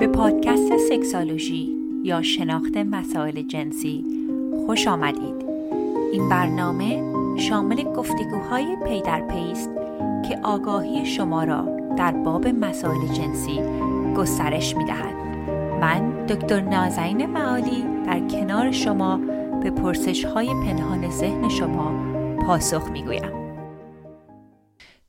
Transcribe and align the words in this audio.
به 0.00 0.06
پادکست 0.06 0.76
سکسالوژی 0.76 1.76
یا 2.04 2.22
شناخت 2.22 2.76
مسائل 2.76 3.42
جنسی 3.42 4.04
خوش 4.66 4.88
آمدید. 4.88 5.44
این 6.12 6.28
برنامه 6.28 7.02
شامل 7.38 7.82
گفتگوهای 7.82 8.76
پی 8.86 9.02
در 9.02 9.20
پی 9.20 9.52
است 9.52 9.70
که 10.28 10.38
آگاهی 10.42 11.06
شما 11.06 11.44
را 11.44 11.68
در 11.98 12.12
باب 12.12 12.48
مسائل 12.48 13.06
جنسی 13.12 13.60
گسترش 14.16 14.76
می 14.76 14.84
دهد. 14.84 15.14
من 15.80 16.26
دکتر 16.26 16.60
نازنین 16.60 17.26
معالی 17.26 17.84
در 18.06 18.28
کنار 18.28 18.72
شما 18.72 19.16
به 19.62 19.70
پرسش 19.70 20.24
های 20.24 20.46
پنهان 20.46 21.10
ذهن 21.10 21.48
شما 21.48 21.92
پاسخ 22.46 22.90
می 22.90 23.02
گویم. 23.02 23.40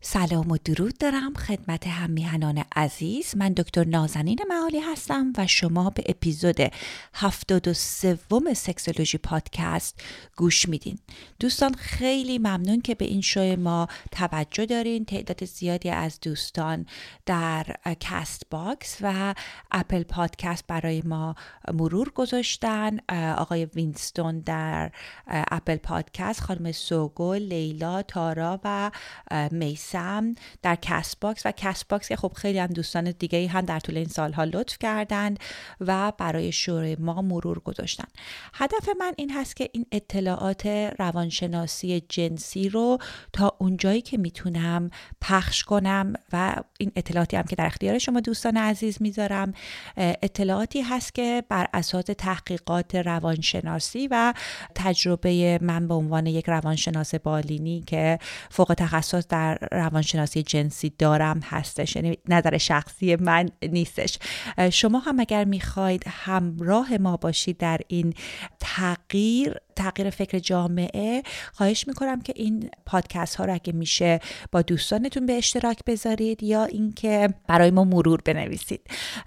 سلام 0.02 0.52
و 0.52 0.58
درود 0.66 0.98
دارم 0.98 1.34
خدمت 1.34 1.88
هم 1.88 2.10
میهنان 2.10 2.64
عزیز 2.76 3.38
من 3.38 3.54
دکتر 3.54 3.84
نازنین 3.84 4.40
معالی 4.50 4.80
هستم 4.80 5.34
و 5.38 5.48
شما 5.48 5.90
به 5.90 6.04
اپیزود 6.06 6.58
هفتاد 7.14 7.68
و 7.68 7.74
سوم 7.74 8.54
Sexology 8.54 9.18
Podcast 9.18 10.02
گوش 10.38 10.70
میدین. 10.70 11.00
دوستان 11.40 11.74
خیلی 11.74 12.38
ممنون 12.38 12.82
که 12.82 12.96
به 12.96 13.06
این 13.06 13.22
شو 13.22 13.56
ما 13.56 13.88
توجه 14.12 14.66
دارین. 14.66 15.06
تعداد 15.06 15.46
زیادی 15.46 15.90
از 15.90 16.20
دوستان 16.20 16.86
در 17.26 17.66
CastBox 18.00 18.98
و 19.02 19.36
Apple 19.72 20.04
Podcast 20.04 20.68
برای 20.68 21.02
ما 21.06 21.36
مرور 21.74 22.10
گذاشتن. 22.10 22.98
آقای 23.38 23.66
وینستون 23.66 24.40
در 24.40 24.92
Apple 25.28 25.76
Podcast 25.76 26.42
خانم 26.42 26.72
سوگل 26.72 27.42
لیلا 27.42 28.02
تارا 28.02 28.60
و 28.64 28.92
میسر 29.52 30.24
در 30.62 30.76
CastBox. 30.76 31.46
و 31.46 31.52
CastBox 31.52 32.08
که 32.08 32.16
خب 32.16 32.34
خیلی 32.36 32.61
هم 32.64 32.68
دوستان 32.68 33.12
دیگه 33.20 33.48
هم 33.48 33.62
در 33.62 33.80
طول 33.80 33.98
این 33.98 34.08
سالها 34.08 34.44
لطف 34.44 34.78
کردند 34.80 35.40
و 35.80 36.14
برای 36.18 36.52
شور 36.52 37.00
ما 37.00 37.22
مرور 37.22 37.60
گذاشتن 37.60 38.08
هدف 38.54 38.90
من 39.00 39.14
این 39.18 39.32
هست 39.32 39.56
که 39.56 39.70
این 39.74 39.86
اطلاعات 39.92 40.66
روانشناسی 41.00 42.04
جنسی 42.10 42.70
رو 42.70 42.98
تا 43.34 43.56
اونجایی 43.60 44.02
که 44.02 44.18
می‌تونم 44.18 44.90
پخش 45.22 45.64
کنم 45.64 46.14
و 46.34 46.56
این 46.80 46.92
اطلاعاتی 46.96 47.38
هم 47.38 47.44
که 47.44 47.56
در 47.56 47.66
اختیار 47.66 47.98
شما 47.98 48.20
دوستان 48.20 48.58
عزیز 48.58 48.98
می‌ذارم 49.02 49.54
اطلاعاتی 49.98 50.82
هست 50.82 51.16
که 51.16 51.44
بر 51.50 51.68
اساس 51.74 52.06
تحقیقات 52.18 52.96
روانشناسی 52.96 54.08
و 54.12 54.34
تجربه 54.76 55.60
من 55.62 55.88
به 55.88 55.94
عنوان 55.94 56.26
یک 56.26 56.50
روانشناس 56.50 57.16
بالینی 57.16 57.84
که 57.88 58.20
فوق 58.50 58.74
تخصص 58.78 59.28
در 59.28 59.58
روانشناسی 59.72 60.44
جنسی 60.44 60.94
دارم 60.98 61.40
هستش. 61.44 61.96
یعنی 61.96 62.18
نظر 62.30 62.51
شخصی 62.58 63.16
من 63.16 63.50
نیستش. 63.64 64.18
شما 64.72 65.00
هم 65.00 65.20
اگر 65.20 65.44
می‌خواید 65.44 66.04
همراه 66.08 66.98
ما 66.98 67.18
باشید 67.18 67.58
در 67.58 67.80
این 67.88 68.14
تغییر 68.60 69.56
تغییر 69.76 70.10
فکر 70.10 70.40
جامعه 70.40 71.24
خواهش 71.54 71.88
می‌کنم 71.88 72.22
که 72.22 72.34
این 72.36 72.70
پادکست 72.86 73.36
ها 73.36 73.46
رو 73.46 73.54
اگه 73.54 73.74
میشه 73.74 74.20
با 74.52 74.62
دوستانتون 74.62 75.26
به 75.26 75.34
اشتراک 75.34 75.80
بذارید 75.88 76.44
یا 76.44 76.64
اینکه 76.64 77.30
برای 77.48 77.72
ما 77.72 77.84
مرور 77.84 78.22
بنویسید. 78.26 78.82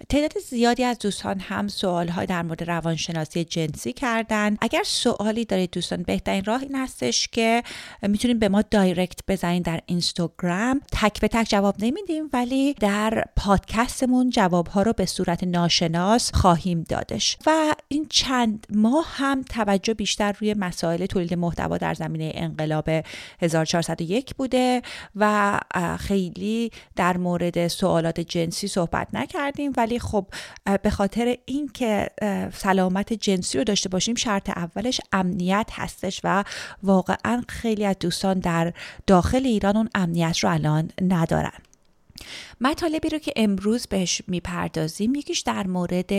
تعداد 0.09 0.33
زیادی 0.39 0.85
از 0.85 0.99
دوستان 0.99 1.41
هم 1.41 1.69
سوال 1.69 2.09
های 2.09 2.27
در 2.27 2.43
مورد 2.43 2.63
روانشناسی 2.63 3.45
جنسی 3.45 3.93
کردن. 3.93 4.57
اگر 4.61 4.83
سوالی 4.85 5.45
دارید 5.45 5.71
دوستان 5.71 6.03
بهترین 6.03 6.45
راه 6.45 6.63
این 6.63 6.75
هستش 6.75 7.29
که 7.29 7.63
می‌تونید 8.03 8.39
به 8.39 8.49
ما 8.49 8.63
دایرکت 8.63 9.21
بزنید 9.29 9.65
در 9.65 9.81
اینستاگرام. 9.87 10.81
تک 10.93 11.21
به 11.21 11.29
تک 11.29 11.47
جواب 11.49 11.75
نمیدیم 11.79 12.29
ولی 12.33 12.75
در 12.75 13.14
پادکستمون 13.37 14.31
جواب 14.31 14.67
ها 14.67 14.83
رو 14.83 14.93
به 14.93 15.07
صورت 15.07 15.45
ناشناس 15.45 16.35
خواهیم 16.35 16.85
دادش. 16.89 17.37
و 17.47 17.75
این 17.89 18.07
چند 18.11 18.67
ماه 18.75 19.07
هم 19.09 19.43
توجه 19.43 19.95
بیشتر 19.95 20.33
روی 20.33 20.55
مسائل 20.55 21.07
تولید 21.07 21.35
محتوا 21.35 21.79
در 21.79 21.95
زمینه 21.95 22.33
انقلاب 22.35 22.91
1401 23.41 24.35
بوده 24.35 24.83
و 25.17 25.61
خیلی 25.99 26.71
در 26.97 27.17
مورد 27.17 27.69
سوالات 27.69 28.21
جنسی 28.21 28.69
صحبت 28.69 29.09
نکردیم. 29.13 29.73
ولی 29.77 29.99
خب 29.99 30.27
به 30.83 30.91
خاطر 30.91 31.37
اینکه 31.45 32.09
سلامت 32.53 33.13
جنسی 33.13 33.59
رو 33.59 33.65
داشته 33.65 33.89
باشیم 33.89 34.15
شرط 34.15 34.51
اولش 34.51 35.01
امنیت 35.13 35.69
هستش 35.73 36.21
و 36.25 36.45
واقعا 36.83 37.43
خیلی 37.49 37.85
از 37.85 37.97
دوستان 38.01 38.39
در 38.39 38.73
داخل 39.07 39.47
ایران 39.47 39.77
اون 39.77 39.89
امنیت 39.95 40.39
رو 40.39 40.51
الان 40.51 40.91
ندارن. 41.03 41.59
مطالبی 42.65 43.09
رو 43.09 43.19
که 43.19 43.33
امروز 43.37 43.87
بهش 43.87 44.23
می‌پردازیم 44.27 45.15
یکیش 45.15 45.41
در 45.41 45.67
مورد 45.67 46.13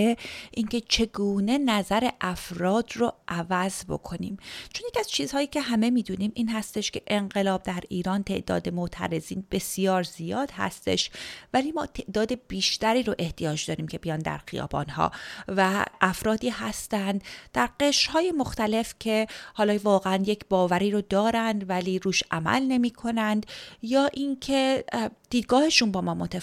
اینکه 0.52 0.82
چگونه 0.90 1.58
نظر 1.58 2.10
افراد 2.22 2.92
رو 2.96 3.14
عوض 3.28 3.86
بکنیم. 3.86 4.38
چون 4.74 4.88
یکی 4.90 5.00
از 5.00 5.10
چیزهایی 5.10 5.48
که 5.48 5.62
همه 5.62 5.90
می‌دونیم 5.90 6.32
این 6.36 6.50
هستش 6.50 6.92
که 6.92 7.02
انقلاب 7.08 7.64
در 7.64 7.84
ایران 7.90 8.24
تعداد 8.24 8.70
معترضین 8.70 9.44
بسیار 9.52 10.04
زیاد 10.04 10.52
هستش 10.52 11.12
ولی 11.54 11.72
ما 11.72 11.86
تعداد 11.86 12.32
بیشتری 12.48 13.04
رو 13.04 13.16
احتیاج 13.20 13.66
داریم 13.68 13.88
که 13.88 13.98
بیان 13.98 14.20
در 14.20 14.40
خیابان 14.48 14.90
ها 14.90 15.12
و 15.48 15.86
افرادی 16.02 16.50
هستند 16.50 17.24
در 17.54 17.70
قشرهای 17.80 18.32
مختلف 18.32 18.94
که 19.00 19.28
حالا 19.54 19.80
واقعا 19.84 20.24
یک 20.26 20.46
باوری 20.50 20.92
رو 20.92 21.02
دارند 21.02 21.70
ولی 21.70 22.00
روش 22.00 22.24
عمل 22.32 22.64
نمی 22.64 22.90
کنند 22.90 23.46
یا 23.82 24.10
اینکه 24.14 24.86
دیدگاهشون 25.30 25.92
با 25.92 26.02
ما 26.02 26.14
متفاوت 26.14 26.35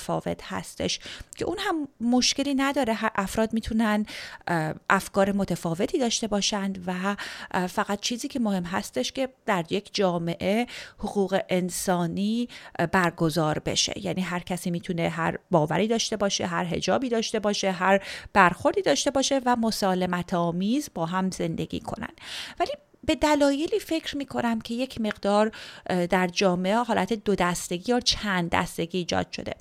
هستش 0.42 1.00
که 1.36 1.44
اون 1.44 1.58
هم 1.60 1.88
مشکلی 2.00 2.54
نداره. 2.54 2.98
افراد 3.14 3.52
می‌تونن 3.52 4.06
افکار 4.90 5.32
متفاوتی 5.32 5.98
داشته 5.98 6.26
باشند 6.26 6.84
و 6.86 7.16
فقط 7.66 8.00
چیزی 8.00 8.28
که 8.28 8.40
مهم 8.40 8.64
هستش 8.64 9.12
که 9.12 9.28
در 9.46 9.64
یک 9.70 9.94
جامعه 9.94 10.66
حقوق 10.98 11.40
انسانی 11.48 12.48
برگزار 12.92 13.58
بشه. 13.58 13.92
یعنی 13.96 14.20
هر 14.20 14.40
کسی 14.40 14.70
می‌تونه 14.70 15.08
هر 15.08 15.38
باوری 15.50 15.88
داشته 15.88 16.16
باشه 16.16 16.46
هر 16.46 16.64
هجابی 16.64 17.08
داشته 17.08 17.38
باشه 17.38 17.70
هر 17.70 18.00
برخوردی 18.32 18.82
داشته 18.82 19.10
باشه 19.10 19.40
و 19.46 19.56
مسالمت 19.56 20.34
آمیز 20.34 20.90
با 20.94 21.06
هم 21.06 21.30
زندگی 21.30 21.80
کنن. 21.80 22.12
ولی 22.60 22.72
به 23.06 23.14
دلایلی 23.14 23.78
فکر 23.78 24.16
می 24.16 24.26
کنم 24.26 24.60
که 24.60 24.74
یک 24.74 25.00
مقدار 25.00 25.52
در 26.10 26.26
جامعه 26.26 26.76
حالت 26.76 27.12
دو 27.12 27.34
دستگی 27.34 27.92
یا 27.92 28.00
چند 28.00 28.50
دستگی 28.50 28.98
ایجاد 28.98 29.32
شده. 29.32 29.54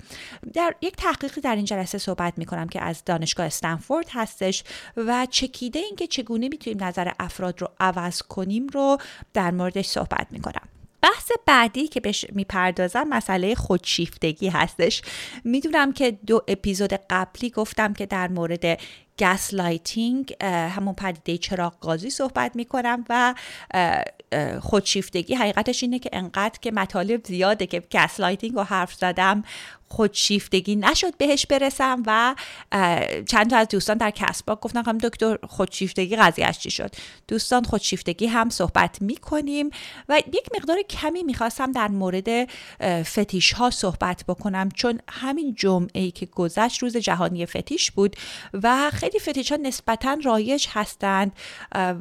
در 0.54 0.74
یک 0.80 0.96
تحقیقی 0.96 1.40
در 1.40 1.56
این 1.56 1.64
جلسه 1.64 1.98
صحبت 1.98 2.34
می 2.36 2.44
کنم 2.44 2.68
که 2.68 2.82
از 2.82 3.04
دانشگاه 3.04 3.46
استنفورد 3.46 4.06
هستش 4.10 4.64
و 4.96 5.26
چکیده 5.30 5.78
اینکه 5.78 6.06
چگونه 6.06 6.48
می‌تونیم 6.48 6.84
نظر 6.84 7.10
افراد 7.20 7.60
رو 7.60 7.68
عوض 7.80 8.22
کنیم 8.22 8.66
رو 8.66 8.98
در 9.34 9.50
موردش 9.50 9.86
صحبت 9.86 10.26
می 10.30 10.40
کنم 10.40 10.68
بحث 11.02 11.30
بعدی 11.46 11.88
که 11.88 12.00
بهش 12.00 12.24
می‌پردازم 12.32 13.08
مسئله 13.08 13.54
خودشیفتگی 13.54 14.48
هستش. 14.48 15.02
می‌دونم 15.44 15.92
که 15.92 16.10
دو 16.10 16.42
اپیزود 16.48 16.92
قبلی 17.10 17.50
گفتم 17.50 17.92
که 17.92 18.06
در 18.06 18.28
مورد 18.28 18.80
gaslighting 19.18 20.36
همون 20.44 20.94
پدیده 20.94 21.38
چراغ 21.38 21.80
گازی 21.80 22.10
صحبت 22.10 22.56
می‌کنم 22.56 23.04
و 23.08 23.34
خودشیفتگی 24.60 25.34
حقیقتش 25.34 25.82
اینه 25.82 25.98
که 25.98 26.10
انقدر 26.12 26.58
که 26.60 26.70
مطالب 26.70 27.24
زیاده 27.26 27.66
که 27.66 27.82
gaslighting 27.92 28.54
رو 28.54 28.62
حرف 28.62 28.94
زدم 28.94 29.44
خودشیفتگی 29.92 30.76
نشد 30.76 31.16
بهش 31.16 31.46
برسم 31.46 32.02
و 32.06 32.34
چند 33.28 33.50
تا 33.50 33.56
از 33.56 33.68
دوستان 33.68 33.96
در 33.96 34.10
کسبا 34.10 34.56
گفتن 34.56 34.84
هم 34.84 34.98
دکتر 34.98 35.38
خودشیفتگی 35.48 36.16
قضیهش 36.16 36.58
چی 36.58 36.70
شد؟ 36.70 36.94
دوستان 37.28 37.64
خودشیفتگی 37.64 38.26
هم 38.26 38.50
صحبت 38.50 39.02
می‌کنیم 39.02 39.70
و 40.08 40.22
یک 40.32 40.48
مقدار 40.56 40.82
کمی 40.82 41.22
می‌خواستم 41.22 41.72
در 41.72 41.88
مورد 41.88 42.48
فتیش 43.02 43.52
ها 43.52 43.70
صحبت 43.70 44.24
بکنم 44.28 44.68
چون 44.74 45.00
همین 45.08 45.54
جمعه 45.54 46.02
ای 46.02 46.10
که 46.10 46.26
گذشت 46.26 46.82
روز 46.82 46.96
جهانی 46.96 47.46
فتیش 47.46 47.90
بود 47.90 48.16
و 48.62 48.90
خیلی 48.90 49.18
فتیش 49.18 49.52
ها 49.52 49.58
نسبتا 49.62 50.16
رایج 50.24 50.66
هستند 50.70 51.32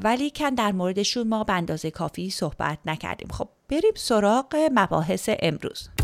ولی 0.03 0.31
کن 0.35 0.49
در 0.49 0.71
موردشون 0.71 1.27
ما 1.27 1.43
به 1.43 1.53
اندازه 1.53 1.91
کافی 1.91 2.29
صحبت 2.29 2.77
نکردیم. 2.85 3.27
خب 3.31 3.49
بریم 3.69 3.93
سراغ 3.95 4.69
مباحث 4.71 5.29
امروز. 5.39 6.00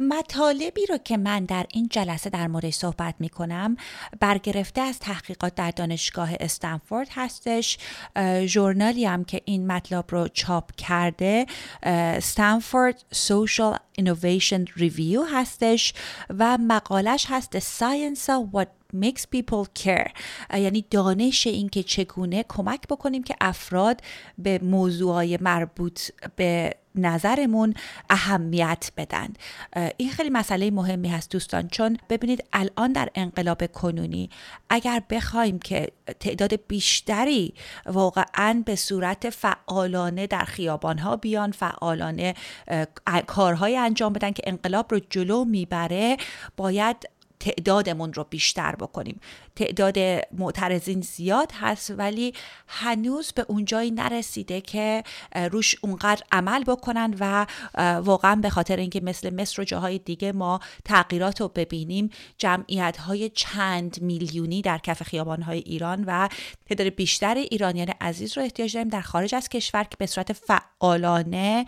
مطالبی 0.00 0.86
رو 0.86 0.98
که 0.98 1.16
من 1.16 1.44
در 1.44 1.66
این 1.72 1.88
جلسه 1.90 2.30
در 2.30 2.46
مورد 2.46 2.70
صحبت 2.70 3.14
می 3.18 3.28
کنم 3.28 3.76
برگرفته 4.20 4.80
از 4.80 4.98
تحقیقات 4.98 5.54
در 5.54 5.70
دانشگاه 5.70 6.30
استنفورد 6.40 7.08
هستش. 7.10 7.78
ژورنالی 8.44 9.04
هم 9.04 9.24
که 9.24 9.40
این 9.44 9.66
مطلب 9.66 10.04
رو 10.08 10.28
چاپ 10.28 10.72
کرده 10.76 11.46
Stanford 11.82 13.04
Social 13.12 13.78
Innovation 13.92 14.64
Review 14.76 15.22
هستش 15.22 15.94
و 16.38 16.58
مقالش 16.58 17.26
هست 17.28 17.58
The 17.58 17.62
Science 17.62 18.24
of 18.26 18.54
What 18.54 18.77
makes 18.96 19.24
people 19.36 19.82
care. 19.84 20.10
یعنی 20.54 20.84
دانش 20.90 21.46
این 21.46 21.68
که 21.68 21.82
چگونه 21.82 22.44
کمک 22.48 22.80
بکنیم 22.90 23.22
که 23.22 23.34
افراد 23.40 24.00
به 24.38 24.58
موضوعهای 24.62 25.38
مربوط 25.40 26.00
به 26.36 26.74
نظرمون 26.94 27.74
اهمیت 28.10 28.90
بدن. 28.96 29.28
این 29.96 30.10
خیلی 30.10 30.30
مسئله 30.30 30.70
مهمی 30.70 31.08
هست 31.08 31.30
دوستان 31.30 31.68
چون 31.68 31.98
ببینید 32.10 32.44
الان 32.52 32.92
در 32.92 33.08
انقلاب 33.14 33.66
کنونی 33.66 34.30
اگر 34.70 35.02
بخوایم 35.10 35.58
که 35.58 35.92
تعداد 36.20 36.66
بیشتری 36.68 37.54
واقعا 37.86 38.62
به 38.66 38.76
صورت 38.76 39.30
فعالانه 39.30 40.26
در 40.26 40.44
خیابان 40.44 40.98
ها 40.98 41.16
بیان 41.16 41.52
فعالانه 41.52 42.34
کارهای 43.26 43.76
انجام 43.76 44.12
بدن 44.12 44.30
که 44.30 44.42
انقلاب 44.46 44.86
رو 44.90 45.00
جلو 45.10 45.44
می‌بره 45.44 46.16
باید 46.56 47.08
تعدادمون 47.40 48.12
رو 48.12 48.24
بیشتر 48.24 48.76
بکنیم. 48.76 49.20
تعداد 49.58 49.98
معترضین 50.38 51.00
زیاد 51.00 51.52
هست 51.60 51.90
ولی 51.98 52.34
هنوز 52.68 53.32
به 53.32 53.44
اونجایی 53.48 53.90
نرسیده 53.90 54.60
که 54.60 55.02
روش 55.52 55.76
اونقدر 55.82 56.22
عمل 56.32 56.64
بکنن 56.64 57.14
و 57.20 57.46
واقعا 58.00 58.36
به 58.36 58.50
خاطر 58.50 58.76
اینکه 58.76 59.00
مثل 59.00 59.34
مصر 59.34 59.62
و 59.62 59.64
جاهای 59.64 59.98
دیگه 59.98 60.32
ما 60.32 60.60
تغییرات 60.84 61.40
رو 61.40 61.48
ببینیم 61.48 62.10
جمعیت 62.38 62.96
های 62.96 63.28
چند 63.28 64.02
میلیونی 64.02 64.62
در 64.62 64.78
کف 64.78 65.02
خیابان 65.02 65.42
های 65.42 65.58
ایران 65.58 66.04
و 66.06 66.28
تعداد 66.68 66.86
بیشتر 66.86 67.34
ایرانیان 67.34 67.88
عزیز 68.00 68.38
رو 68.38 68.42
احتیاج 68.42 68.74
داریم 68.74 68.88
در 68.88 69.00
خارج 69.00 69.34
از 69.34 69.48
کشور 69.48 69.84
که 69.84 69.96
به 69.98 70.06
صورت 70.06 70.32
فعالانه 70.32 71.66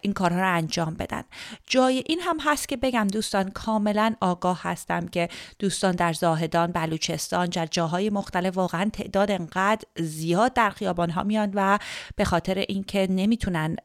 این 0.00 0.12
کارها 0.12 0.40
رو 0.40 0.54
انجام 0.54 0.94
بدن. 0.94 1.22
جای 1.66 2.04
این 2.06 2.20
هم 2.20 2.36
هست 2.40 2.68
که 2.68 2.76
بگم 2.76 3.06
دوستان 3.06 3.50
کاملا 3.50 4.14
آگاه 4.20 4.60
هستم 4.62 5.08
که 5.08 5.28
دوستان 5.58 5.94
در 5.94 6.12
زاهدان 6.12 6.72
بلوچستان 6.72 7.19
در 7.28 7.66
جاهای 7.66 8.10
مختلف 8.10 8.56
واقعا 8.56 8.90
تعداد 8.92 9.30
انقدر 9.30 9.84
زیاد 9.96 10.52
در 10.52 10.70
خیابان 10.70 11.10
ها 11.10 11.22
میان 11.22 11.52
و 11.54 11.78
به 12.16 12.24
خاطر 12.24 12.64
اینکه 12.68 13.06
نمی‌تونن 13.10 13.76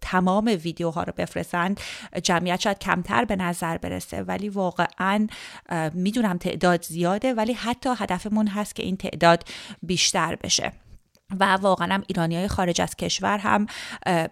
تمام 0.00 0.44
ویدیوها 0.62 1.02
رو 1.02 1.12
بفرستن 1.16 1.74
جمعیت 2.22 2.60
شاید 2.60 2.78
کمتر 2.78 3.24
به 3.24 3.36
نظر 3.36 3.78
برسه. 3.78 4.22
ولی 4.22 4.48
واقعا 4.48 5.26
می‌دونم 5.94 6.38
تعداد 6.38 6.84
زیاده 6.84 7.34
ولی 7.34 7.52
حتی 7.52 7.90
هدفمون 7.98 8.46
هست 8.46 8.74
که 8.74 8.82
این 8.82 8.96
تعداد 8.96 9.44
بیشتر 9.82 10.36
بشه. 10.36 10.72
و 11.40 11.44
واقعا 11.54 11.94
هم 11.94 12.02
ایرانی 12.06 12.36
های 12.36 12.48
خارج 12.48 12.80
از 12.80 12.96
کشور 12.96 13.38
هم 13.38 13.66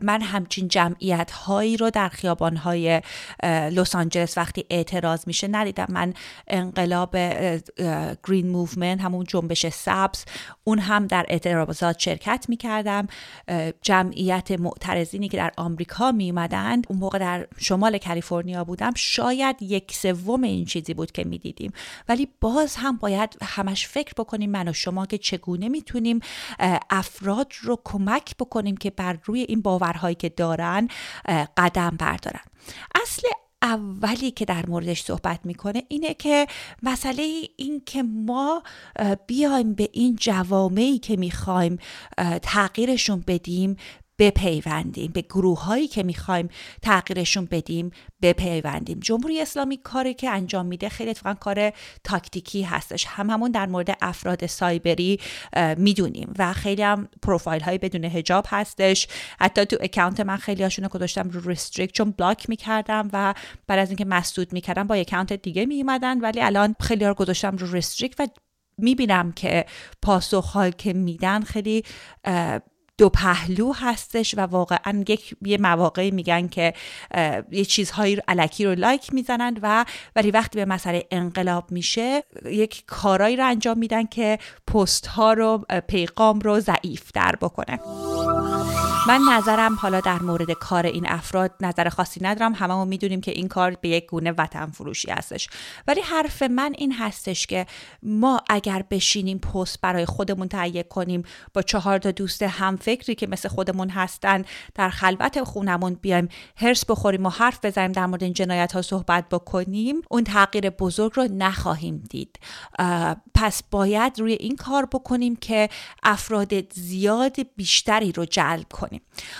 من 0.00 0.22
همچین 0.22 0.68
جمعیت 0.68 1.30
هایی 1.30 1.76
رو 1.76 1.90
در 1.90 2.08
خیابان 2.08 2.56
های 2.56 3.02
لس 3.42 3.94
آنجلس 3.94 4.38
وقتی 4.38 4.64
اعتراض 4.70 5.26
میشه 5.26 5.48
ندیدم. 5.48 5.86
من 5.88 6.14
انقلاب 6.48 7.16
Green 8.28 8.48
Movement 8.48 9.00
همون 9.00 9.24
جنبش 9.28 9.66
سبز 9.66 10.24
اون 10.64 10.78
هم 10.78 11.06
در 11.06 11.26
اعتراضات 11.28 11.98
شرکت 11.98 12.46
می‌کردم. 12.48 13.06
جمعیت 13.82 14.50
معترضینی 14.50 15.28
که 15.28 15.36
در 15.36 15.52
آمریکا 15.56 16.12
میومدند 16.12 16.86
اون 16.88 16.98
موقع 16.98 17.18
در 17.18 17.46
شمال 17.58 17.98
کالیفرنیا 17.98 18.64
بودم 18.64 18.92
شاید 18.96 19.62
یک 19.62 19.94
سوم 19.94 20.42
این 20.42 20.64
چیزی 20.64 20.94
بود 20.94 21.12
که 21.12 21.24
می‌دیدیم. 21.24 21.72
ولی 22.08 22.28
باز 22.40 22.76
هم 22.76 22.96
باید 22.96 23.36
همش 23.42 23.86
فکر 23.86 24.12
بکنیم 24.18 24.50
من 24.50 24.68
و 24.68 24.72
شما 24.72 25.06
که 25.06 25.18
چگونه 25.18 25.68
می‌تونیم 25.68 26.20
افراد 26.92 27.52
رو 27.62 27.78
کمک 27.84 28.36
بکنیم 28.36 28.76
که 28.76 28.90
بر 28.90 29.18
روی 29.24 29.40
این 29.40 29.60
باورهایی 29.60 30.14
که 30.14 30.28
دارن 30.28 30.88
قدم 31.56 31.96
بردارن. 31.98 32.40
اصل 33.02 33.28
اولی 33.62 34.30
که 34.30 34.44
در 34.44 34.66
موردش 34.66 35.02
صحبت 35.02 35.40
می‌کنه 35.44 35.82
اینه 35.88 36.14
که 36.14 36.46
مسئله 36.82 37.48
این 37.56 37.82
که 37.86 38.02
ما 38.02 38.62
بیایم 39.26 39.74
به 39.74 39.88
این 39.92 40.16
جوامعی 40.20 40.98
که 40.98 41.16
می‌خوایم 41.16 41.78
تغییرشون 42.42 43.24
بدیم 43.26 43.76
بپیوندیم 44.22 45.12
به 45.12 45.22
گروه 45.22 45.64
هایی 45.64 45.88
که 45.88 46.02
می‌خوایم 46.02 46.48
تغییرشون 46.82 47.48
بدیم 47.50 47.90
بپیوندیم. 48.22 49.00
جمهوری 49.00 49.40
اسلامی 49.40 49.76
کاری 49.76 50.14
که 50.14 50.30
انجام 50.30 50.66
میده 50.66 50.88
خیلی 50.88 51.10
اتفاقا 51.10 51.34
کار 51.34 51.72
تاکتیکی 52.04 52.62
هستش. 52.62 53.06
هم 53.08 53.30
همون 53.30 53.50
در 53.50 53.66
مورد 53.66 53.96
افراد 54.02 54.46
سایبری 54.46 55.20
می‌دونیم 55.76 56.34
و 56.38 56.52
خیلی 56.52 56.82
هم 56.82 57.08
پروفایل 57.22 57.62
های 57.62 57.78
بدون 57.78 58.04
هجاب 58.04 58.46
هستش. 58.48 59.08
حتی 59.40 59.64
تو 59.64 59.76
اکانت 59.80 60.20
من 60.20 60.36
خیلی 60.36 60.62
هاشون 60.62 60.84
رو 60.84 60.88
گذاشتم 60.88 61.30
رو 61.30 61.48
restrict 61.48 61.94
چون 61.94 62.10
بلاک 62.10 62.48
می‌کردم 62.48 63.08
و 63.12 63.34
بعد 63.66 63.78
از 63.78 63.88
اینکه 63.88 64.04
مسدود 64.04 64.52
می‌کردم 64.52 64.86
با 64.86 64.94
اکانت 64.94 65.32
دیگه 65.32 65.66
میومدن 65.66 66.20
ولی 66.20 66.40
الان 66.40 66.76
خیلی 66.80 67.04
ها 67.04 67.14
گذاشتم 67.14 67.56
رو 67.56 67.72
restrict 67.72 68.20
و 68.20 68.26
می‌بینم 68.78 69.32
که 69.32 69.66
پاسخ 70.02 70.70
که 70.78 70.92
میدن 70.92 71.40
خیلی 71.40 71.84
دو 73.02 73.08
پهلو 73.08 73.72
هستش 73.72 74.34
و 74.34 74.40
واقعا 74.40 75.04
یک 75.08 75.34
یه 75.42 75.58
مواقعی 75.58 76.10
میگن 76.10 76.48
که 76.48 76.74
یه 77.50 77.64
چیزهایی 77.64 78.16
رو 78.16 78.22
الکی 78.28 78.64
رو 78.64 78.74
لایک 78.74 79.14
می‌زنند 79.14 79.58
و 79.62 79.84
ولی 80.16 80.30
وقتی 80.30 80.58
به 80.58 80.64
مسئله 80.64 81.06
انقلاب 81.10 81.70
میشه 81.70 82.22
یک 82.44 82.84
کارایی 82.86 83.36
رو 83.36 83.46
انجام 83.46 83.78
میدن 83.78 84.06
که 84.06 84.38
پست 84.66 85.06
ها 85.06 85.32
رو 85.32 85.64
پیغام 85.88 86.40
رو 86.40 86.60
ضعیف 86.60 87.12
در 87.14 87.36
بکنه. 87.40 87.78
من 89.06 89.20
نظرم 89.30 89.74
حالا 89.74 90.00
در 90.00 90.22
مورد 90.22 90.50
کار 90.50 90.86
این 90.86 91.08
افراد 91.08 91.50
نظر 91.60 91.88
خاصی 91.88 92.20
ندارم. 92.24 92.54
هممون 92.54 92.88
می‌دونیم 92.88 93.20
که 93.20 93.30
این 93.30 93.48
کار 93.48 93.76
به 93.80 93.88
یک 93.88 94.06
گونه 94.06 94.32
وطن 94.38 94.66
فروشی 94.66 95.10
هستش. 95.10 95.48
ولی 95.86 96.00
حرف 96.00 96.42
من 96.42 96.72
این 96.78 96.92
هستش 96.92 97.46
که 97.46 97.66
ما 98.02 98.40
اگر 98.48 98.84
بشینیم 98.90 99.38
پست 99.38 99.80
برای 99.80 100.06
خودمون 100.06 100.48
تهیه 100.48 100.82
کنیم 100.82 101.22
با 101.54 101.62
چهار 101.62 101.98
تا 101.98 102.10
دوست 102.10 102.42
هم 102.42 102.76
فکری 102.76 103.14
که 103.14 103.26
مثل 103.26 103.48
خودمون 103.48 103.88
هستن 103.88 104.44
در 104.74 104.88
خلوت 104.88 105.42
خونمون 105.44 105.94
بیایم 105.94 106.28
هرس 106.56 106.84
بخوریم 106.86 107.26
و 107.26 107.28
حرف 107.28 107.64
بزنیم 107.64 107.92
در 107.92 108.06
مورد 108.06 108.22
این 108.22 108.32
جنایت 108.32 108.72
ها 108.72 108.82
صحبت 108.82 109.28
بکنیم 109.28 109.96
اون 110.10 110.24
تغییر 110.24 110.70
بزرگ 110.70 111.12
رو 111.14 111.28
نخواهیم 111.30 112.04
دید. 112.10 112.38
پس 113.34 113.62
باید 113.70 114.20
روی 114.20 114.32
این 114.32 114.56
کار 114.56 114.86
بکنیم 114.86 115.36
که 115.36 115.68
افراد 116.02 116.72
زیاد 116.72 117.36
بیشتری 117.56 118.12
رو 118.12 118.24
جلب 118.24 118.66
کنیم. 118.72 118.91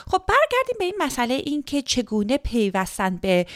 خب 0.06 0.22
برگردیم 0.28 0.76
به 0.78 0.84
این 0.84 0.94
مسئله 0.98 1.34
این 1.34 1.62
که 1.62 1.82
چگونه 1.82 2.36
پیوستن 2.36 3.16
به 3.16 3.46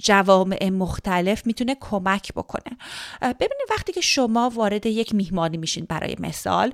جوامع 0.00 0.68
مختلف 0.68 1.46
می‌تونه 1.46 1.76
کمک 1.80 2.32
بکنه. 2.32 2.78
ببینید 3.22 3.66
وقتی 3.70 3.92
که 3.92 4.00
شما 4.00 4.50
وارد 4.54 4.86
یک 4.86 5.14
میهمانی 5.14 5.56
میشین 5.56 5.86
برای 5.88 6.16
مثال 6.18 6.72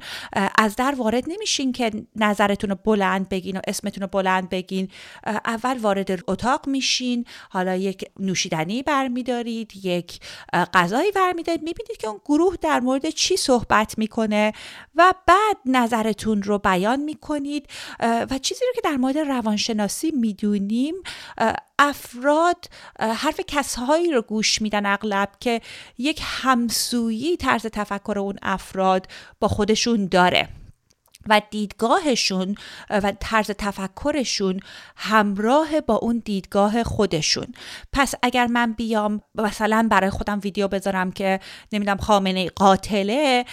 از 0.59 0.77
در 0.77 0.95
وارد 0.99 1.25
نمیشین 1.27 1.73
که 1.73 1.91
نظرتون 2.17 2.71
رو 2.71 2.77
بلند 2.85 3.29
بگین 3.29 3.57
و 3.57 3.61
اسمتون 3.67 4.03
رو 4.03 4.07
بلند 4.07 4.49
بگین. 4.49 4.89
اول 5.27 5.79
وارد 5.79 6.31
اتاق 6.31 6.69
میشین 6.69 7.25
حالا 7.51 7.77
یک 7.77 8.05
نوشیدنی 8.19 8.83
برمیدارید 8.83 9.73
یک 9.85 10.21
غذایی 10.75 11.13
برمیدارید. 11.13 11.63
می‌بینید 11.63 11.97
که 11.99 12.09
اون 12.09 12.21
گروه 12.25 12.57
در 12.61 12.81
مورد 12.81 13.11
چی 13.11 13.37
صحبت 13.37 13.99
می‌کنه 13.99 14.53
و 14.95 15.15
بعد 15.27 15.57
نظرتون 15.67 16.43
رو 16.43 16.59
بیان 16.59 17.01
می‌کنید. 17.01 17.67
و 18.31 18.39
چیزی 18.39 18.65
رو 18.67 18.73
که 18.75 18.81
در 18.85 18.97
مورد 18.97 19.19
روانشناسی 19.19 20.11
می‌دونیم 20.11 20.95
افراد 21.79 22.69
حرف 22.99 23.41
کسهایی 23.47 24.11
رو 24.11 24.23
گوش 24.23 24.63
میدن 24.63 24.87
اغلب 24.87 25.29
که 25.41 25.61
یک 25.99 26.21
همسویی 26.25 27.37
طرز 27.37 27.67
تفکر 27.67 28.19
اون 28.19 28.37
افراد 28.43 29.07
با 29.41 29.49
خودشون 29.49 30.07
داره. 30.07 30.49
و 31.29 31.43
دیدگاهشون 31.51 32.55
و 32.91 33.13
طرز 33.21 33.51
تفکرشون 33.59 34.61
همراه 34.97 35.81
با 35.81 35.95
اون 35.95 36.23
دیدگاه 36.25 36.83
خودشون. 36.83 37.47
پس 37.93 38.15
اگر 38.23 38.47
من 38.47 38.73
بیام 38.73 39.21
مثلا 39.35 39.89
برای 39.91 40.11
خودم 40.11 40.41
ویدیو 40.43 40.69
بذارم 40.69 41.13
که 41.13 41.41
نمی‌دونم 41.73 41.99
خامنه 41.99 42.49
قاتله 42.49 43.45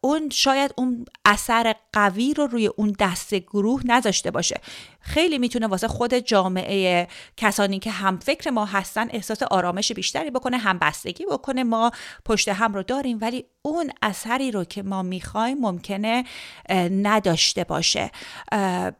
اون 0.00 0.30
شاید 0.30 0.74
اون 0.76 1.04
اثر 1.24 1.74
قوی 1.92 2.34
رو 2.34 2.46
روی 2.46 2.66
اون 2.66 2.96
دست 2.98 3.34
گروه 3.34 3.80
نذاشته 3.84 4.30
باشه. 4.30 4.60
خیلی 5.06 5.38
می‌تونه 5.38 5.66
واسه 5.66 5.88
خود 5.88 6.14
جامعه 6.14 7.08
کسانی 7.36 7.78
که 7.78 7.90
هم 7.90 8.18
فکر 8.18 8.50
ما 8.50 8.64
هستن 8.64 9.08
احساس 9.10 9.42
آرامش 9.42 9.92
بیشتری 9.92 10.30
بکنه 10.30 10.56
هم 10.56 10.78
بستگی 10.78 11.26
بکنه. 11.26 11.62
ما 11.62 11.90
پشت 12.24 12.48
هم 12.48 12.74
رو 12.74 12.82
داریم 12.82 13.18
ولی 13.20 13.44
اون 13.62 13.90
اثری 14.02 14.50
رو 14.50 14.64
که 14.64 14.82
ما 14.82 15.02
می‌خوایم 15.02 15.58
ممکنه 15.58 16.24
نداشته 16.90 17.64
باشه. 17.64 18.10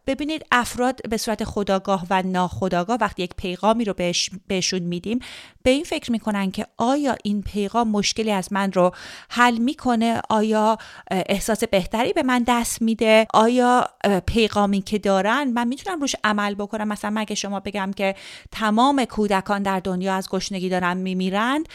ببینید 0.06 0.46
افراد 0.52 1.08
به 1.10 1.16
صورت 1.16 1.44
خداگاه 1.44 2.06
و 2.10 2.22
ناخداگاه 2.22 2.98
وقتی 3.00 3.22
یک 3.22 3.34
پیغامی 3.36 3.84
رو 3.84 3.94
بهش 3.94 4.30
بهشون 4.46 4.82
میدیم 4.82 5.18
به 5.62 5.70
این 5.70 5.84
فکر 5.84 6.12
می‌کنن 6.12 6.50
که 6.50 6.66
آیا 6.76 7.16
این 7.24 7.42
پیغام 7.42 7.88
مشکلی 7.88 8.30
از 8.30 8.52
من 8.52 8.72
رو 8.72 8.92
حل 9.30 9.58
می‌کنه؟ 9.58 10.20
آیا 10.30 10.78
احساس 11.10 11.64
بهتری 11.64 12.12
به 12.12 12.22
من 12.22 12.44
دست 12.48 12.82
میده؟ 12.82 13.26
آیا 13.34 13.88
پیغامی 14.26 14.82
که 14.82 14.98
دارن 14.98 15.44
من 15.44 15.68
می‌تونم 15.68 15.93
روش 16.00 16.16
عمل 16.24 16.54
بکنم؟ 16.54 16.88
مثلا 16.88 17.10
مگه 17.14 17.34
شما 17.34 17.60
بگم 17.60 17.90
که 17.96 18.14
تمام 18.52 19.04
کودکان 19.04 19.62
در 19.62 19.80
دنیا 19.80 20.14
از 20.14 20.28
گشنگی 20.28 20.68
دارن 20.68 20.96
میمیرند 20.96 21.68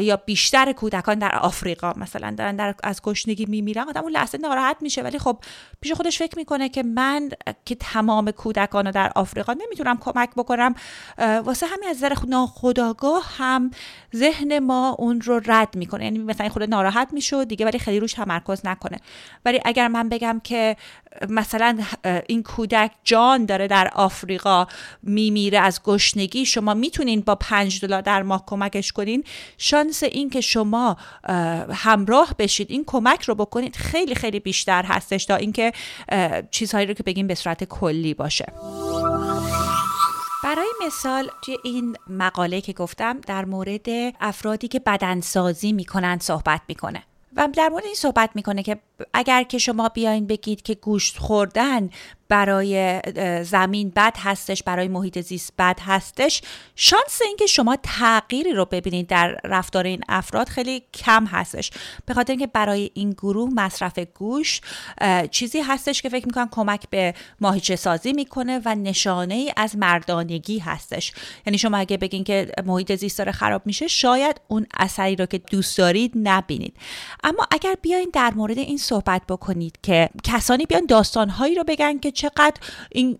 یا 0.00 0.16
بیشتر 0.16 0.72
کودکان 0.72 1.18
در 1.18 1.34
آفریقا 1.34 1.92
مثلا 1.96 2.34
دارن 2.38 2.56
در 2.56 2.74
از 2.84 3.02
گشنگی 3.02 3.46
میمیرن 3.46 3.88
آدم 3.88 4.02
اون 4.02 4.12
لحظه 4.12 4.38
ناراحت 4.38 4.76
میشه. 4.80 5.02
ولی 5.02 5.18
خب 5.18 5.38
پیش 5.80 5.92
خودش 5.92 6.18
فکر 6.18 6.38
می‌کنه 6.38 6.68
که 6.68 6.82
من 6.82 7.30
که 7.64 7.74
تمام 7.74 8.30
کودکان 8.30 8.90
در 8.90 9.12
آفریقا 9.16 9.52
نمی‌تونم 9.52 9.98
کمک 9.98 10.30
بکنم 10.36 10.74
واسه 11.44 11.66
همین 11.66 11.88
از 11.88 11.96
نظر 11.96 12.14
ناخداگاه 12.28 13.34
هم 13.38 13.70
ذهن 14.16 14.58
ما 14.58 14.96
اون 14.98 15.20
رو 15.20 15.40
رد 15.46 15.76
می‌کنه. 15.76 16.04
یعنی 16.04 16.18
مثلا 16.18 16.48
خود 16.48 16.62
ناراحت 16.62 17.08
میشه 17.12 17.44
دیگه 17.44 17.66
ولی 17.66 17.78
خیلی 17.78 18.00
روش 18.00 18.12
تمرکز 18.12 18.66
نکنه. 18.66 18.98
ولی 19.44 19.60
اگر 19.64 19.88
من 19.88 20.08
بگم 20.08 20.40
که 20.44 20.76
مثلا 21.28 21.78
این 22.26 22.42
کودک 22.42 22.90
جان 23.04 23.44
داره 23.46 23.66
در 23.66 23.90
آفریقا 23.94 24.66
میمیره 25.02 25.58
از 25.58 25.82
گشنگی. 25.82 26.46
شما 26.46 26.74
می‌تونین 26.74 27.20
با 27.20 27.34
پنج 27.34 27.80
دلار 27.80 28.00
در 28.00 28.22
ماه 28.22 28.44
کمکش 28.46 28.92
کنین. 28.92 29.24
شانس 29.58 30.02
این 30.02 30.30
که 30.30 30.40
شما 30.40 30.96
همراه 31.72 32.34
بشید 32.38 32.70
این 32.70 32.84
کمک 32.86 33.22
رو 33.22 33.34
بکنید 33.34 33.76
خیلی 33.76 34.14
خیلی 34.14 34.40
بیشتر 34.40 34.82
هستش 34.82 35.24
تا 35.24 35.36
اینکه 35.36 35.72
چیزهایی 36.50 36.86
رو 36.86 36.94
که 36.94 37.02
بگیم 37.02 37.26
به 37.26 37.34
صورت 37.34 37.64
کلی 37.64 38.14
باشه. 38.14 38.52
برای 40.44 40.68
مثال 40.86 41.30
توی 41.44 41.56
این 41.64 41.96
مقاله 42.10 42.60
که 42.60 42.72
گفتم 42.72 43.20
در 43.20 43.44
مورد 43.44 43.88
افرادی 44.20 44.68
که 44.68 44.78
بدنسازی 44.80 45.72
می‌کنن 45.72 46.18
صحبت 46.18 46.60
می‌کنه. 46.68 47.02
و 47.36 47.48
در 47.56 47.68
مورد 47.68 47.84
این 47.84 47.94
صحبت 47.94 48.30
می‌کنه 48.34 48.62
که 48.62 48.78
اگر 49.14 49.42
که 49.42 49.58
شما 49.58 49.88
بیاین 49.88 50.26
بگید 50.26 50.62
که 50.62 50.74
گوشت 50.74 51.18
خوردن 51.18 51.90
برای 52.28 53.00
زمین 53.44 53.92
بد 53.96 54.16
هستش 54.18 54.62
برای 54.62 54.88
محیط 54.88 55.20
زیست 55.20 55.52
بد 55.58 55.78
هستش 55.82 56.42
شانس 56.76 57.22
اینکه 57.22 57.46
شما 57.46 57.76
تغییری 57.82 58.52
رو 58.52 58.64
ببینید 58.64 59.06
در 59.06 59.40
رفتار 59.44 59.84
این 59.84 60.00
افراد 60.08 60.48
خیلی 60.48 60.82
کم 60.94 61.26
هستش. 61.26 61.70
به 62.06 62.14
خاطر 62.14 62.32
اینکه 62.32 62.46
برای 62.46 62.90
این 62.94 63.10
گروه 63.10 63.50
مصرف 63.54 63.98
گوش 63.98 64.60
چیزی 65.30 65.60
هستش 65.60 66.02
که 66.02 66.08
فکر 66.08 66.26
می‌کنن 66.26 66.48
کمک 66.50 66.90
به 66.90 67.14
ماهیچه 67.40 67.76
سازی 67.76 68.12
می‌کنه 68.12 68.60
و 68.64 68.74
نشانه 68.74 69.34
ای 69.34 69.52
از 69.56 69.76
مردانگی 69.76 70.58
هستش. 70.58 71.12
یعنی 71.46 71.58
شما 71.58 71.76
اگه 71.76 71.96
بگین 71.96 72.24
که 72.24 72.52
محیط 72.64 72.94
زیست 72.94 73.18
داره 73.18 73.32
خراب 73.32 73.62
میشه 73.64 73.86
شاید 73.86 74.40
اون 74.48 74.66
اثری 74.74 75.16
رو 75.16 75.26
که 75.26 75.38
دوست 75.38 75.78
دارید 75.78 76.12
نبینید. 76.14 76.76
اما 77.24 77.46
اگر 77.50 77.74
بیاین 77.82 78.10
در 78.12 78.34
مورد 78.34 78.58
این 78.58 78.78
صحبت 78.86 79.22
بکنید 79.28 79.78
که 79.82 80.10
کسانی 80.24 80.66
بیان 80.66 80.86
داستانهایی 80.86 81.54
رو 81.54 81.64
بگن 81.64 81.98
که 81.98 82.10
چقدر 82.10 82.60
این 82.92 83.18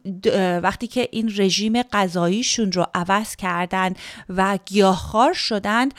وقتی 0.62 0.86
که 0.86 1.08
این 1.12 1.32
رژیم 1.36 1.82
غذاییشون 1.82 2.72
رو 2.72 2.86
عوض 2.94 3.36
کردن 3.36 3.94
و 4.28 4.58
گیاهخوار 4.66 5.32
شدند 5.32 5.94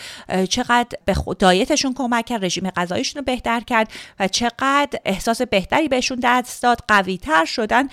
چقدر 0.50 0.98
به 1.06 1.16
دایتشون 1.40 1.94
کمک 1.94 2.26
کرد 2.26 2.46
رژیم 2.46 2.70
غذاییشون 2.70 3.20
رو 3.20 3.26
بهتر 3.26 3.60
کرد 3.60 3.92
و 4.20 4.28
چقدر 4.28 5.00
احساس 5.06 5.42
بهتری 5.42 5.88
بهشون 5.88 6.20
دست 6.24 6.64
داد 6.64 6.80
قویتر 6.88 7.46
شدن. 7.46 7.88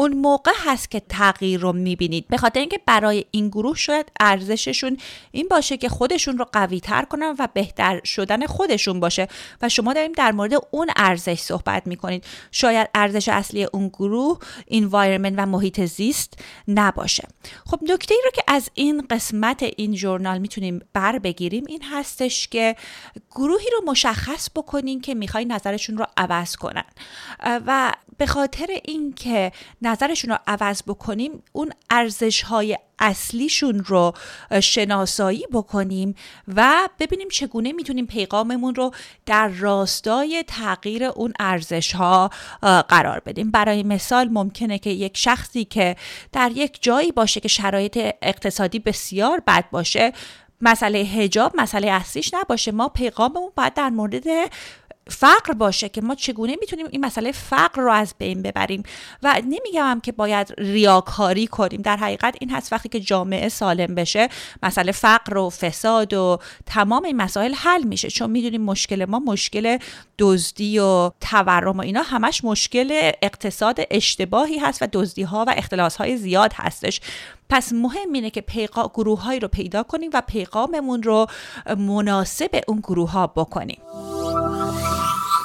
اون 0.00 0.12
موقع 0.12 0.52
هست 0.64 0.90
که 0.90 1.00
تغییر 1.00 1.60
رو 1.60 1.72
می‌بینید. 1.72 2.28
به 2.28 2.36
خاطر 2.36 2.60
اینکه 2.60 2.80
برای 2.86 3.24
این 3.30 3.48
گروه 3.48 3.76
شاید 3.76 4.12
ارزششون 4.20 4.96
این 5.32 5.48
باشه 5.48 5.76
که 5.76 5.88
خودشون 5.88 6.38
رو 6.38 6.46
قوی 6.52 6.80
تر 6.80 7.02
کنن 7.02 7.34
و 7.38 7.48
بهتر 7.54 8.00
شدن 8.04 8.46
خودشون 8.46 9.00
باشه. 9.00 9.28
و 9.62 9.68
شما 9.68 9.92
داریم 9.92 10.12
در 10.12 10.32
مورد 10.32 10.52
اون 10.70 10.90
ارزش 10.96 11.38
صحبت 11.38 11.86
می‌کنید. 11.86 12.24
شاید 12.50 12.88
ارزش 12.94 13.28
اصلی 13.28 13.64
اون 13.64 13.88
گروه 13.88 14.38
environment 14.70 15.34
و 15.36 15.46
محیط 15.46 15.80
زیست 15.80 16.34
نباشه. 16.68 17.28
خب 17.66 17.78
نکته 17.82 18.14
ای 18.14 18.20
رو 18.24 18.30
که 18.30 18.42
از 18.48 18.70
این 18.74 19.06
قسمت 19.10 19.62
این 19.76 19.96
ژورنال 19.96 20.38
می‌تونیم 20.38 20.80
بر 20.92 21.18
بگیریم 21.18 21.64
این 21.68 21.82
هستش 21.82 22.48
که 22.48 22.76
گروهی 23.30 23.66
رو 23.72 23.90
مشخص 23.90 24.48
بکنین 24.56 25.00
که 25.00 25.14
می‌خوای 25.14 25.44
نظرشون 25.44 25.98
رو 25.98 26.06
عوض 26.16 26.56
کنن. 26.56 26.84
و 27.66 27.92
به 28.18 28.26
خاطر 28.26 28.66
اینکه 28.84 29.52
نظرشون 29.90 30.30
رو 30.30 30.38
عوض 30.46 30.82
بکنیم 30.82 31.42
اون 31.52 31.72
ارزش 31.90 32.42
های 32.42 32.78
اصلیشون 32.98 33.84
رو 33.86 34.12
شناسایی 34.62 35.46
بکنیم 35.52 36.14
و 36.56 36.88
ببینیم 36.98 37.28
چگونه 37.28 37.72
می‌تونیم 37.72 38.06
پیغاممون 38.06 38.74
رو 38.74 38.90
در 39.26 39.48
راستای 39.48 40.44
تغییر 40.46 41.04
اون 41.04 41.32
ارزش 41.40 41.92
ها 41.92 42.30
قرار 42.88 43.22
بدیم. 43.26 43.50
برای 43.50 43.82
مثال 43.82 44.28
ممکنه 44.28 44.78
که 44.78 44.90
یک 44.90 45.16
شخصی 45.16 45.64
که 45.64 45.96
در 46.32 46.50
یک 46.54 46.78
جایی 46.82 47.12
باشه 47.12 47.40
که 47.40 47.48
شرایط 47.48 47.98
اقتصادی 48.22 48.78
بسیار 48.78 49.42
بد 49.46 49.64
باشه 49.70 50.12
مسئله 50.60 50.98
هجاب 50.98 51.52
مسئله 51.56 51.90
اصلیش 51.90 52.34
نباشه 52.34 52.72
ما 52.72 52.88
پیغاممون 52.88 53.50
باید 53.56 53.74
در 53.74 53.90
مورد 53.90 54.24
فقر 55.10 55.52
باشه 55.52 55.88
که 55.88 56.00
ما 56.00 56.14
چگونه 56.14 56.56
می‌تونیم 56.60 56.86
این 56.90 57.04
مسئله 57.04 57.32
فقر 57.32 57.82
رو 57.82 57.92
از 57.92 58.14
بین 58.18 58.42
ببریم. 58.42 58.82
و 59.22 59.40
نمیگم 59.44 60.00
که 60.02 60.12
باید 60.12 60.54
ریاکاری 60.58 61.46
کنیم. 61.46 61.82
در 61.82 61.96
حقیقت 61.96 62.36
این 62.40 62.50
هست 62.50 62.72
وقتی 62.72 62.88
که 62.88 63.00
جامعه 63.00 63.48
سالم 63.48 63.94
بشه 63.94 64.28
مسئله 64.62 64.92
فقر 64.92 65.36
و 65.36 65.50
فساد 65.50 66.14
و 66.14 66.38
تمام 66.66 67.04
این 67.04 67.16
مسائل 67.16 67.54
حل 67.54 67.82
میشه. 67.82 68.08
چون 68.08 68.30
می‌دونیم 68.30 68.62
مشکل 68.62 69.04
ما 69.04 69.18
مشکل 69.18 69.78
دزدی 70.18 70.78
و 70.78 71.10
تورم 71.20 71.78
و 71.78 71.80
اینا 71.80 72.02
همش 72.02 72.44
مشکل 72.44 73.12
اقتصاد 73.22 73.80
اشتباهی 73.90 74.58
هست 74.58 74.82
و 74.82 74.86
دزدی 74.92 75.22
ها 75.22 75.44
و 75.48 75.54
اختلاس 75.56 75.96
های 75.96 76.16
زیاد 76.16 76.52
هستش. 76.54 77.00
پس 77.48 77.72
مهم 77.72 78.12
اینه 78.12 78.30
که 78.30 78.40
پیغام 78.40 78.90
گروه 78.94 79.22
هایی 79.22 79.40
رو 79.40 79.48
پیدا 79.48 79.82
کنیم 79.82 80.10
و 80.14 80.22
پیغاممون 80.26 81.02
رو 81.02 81.26
مناسب 81.78 82.60
اون 82.68 82.78
گروه 82.78 83.10
ها 83.10 83.26
بکنیم. 83.26 83.80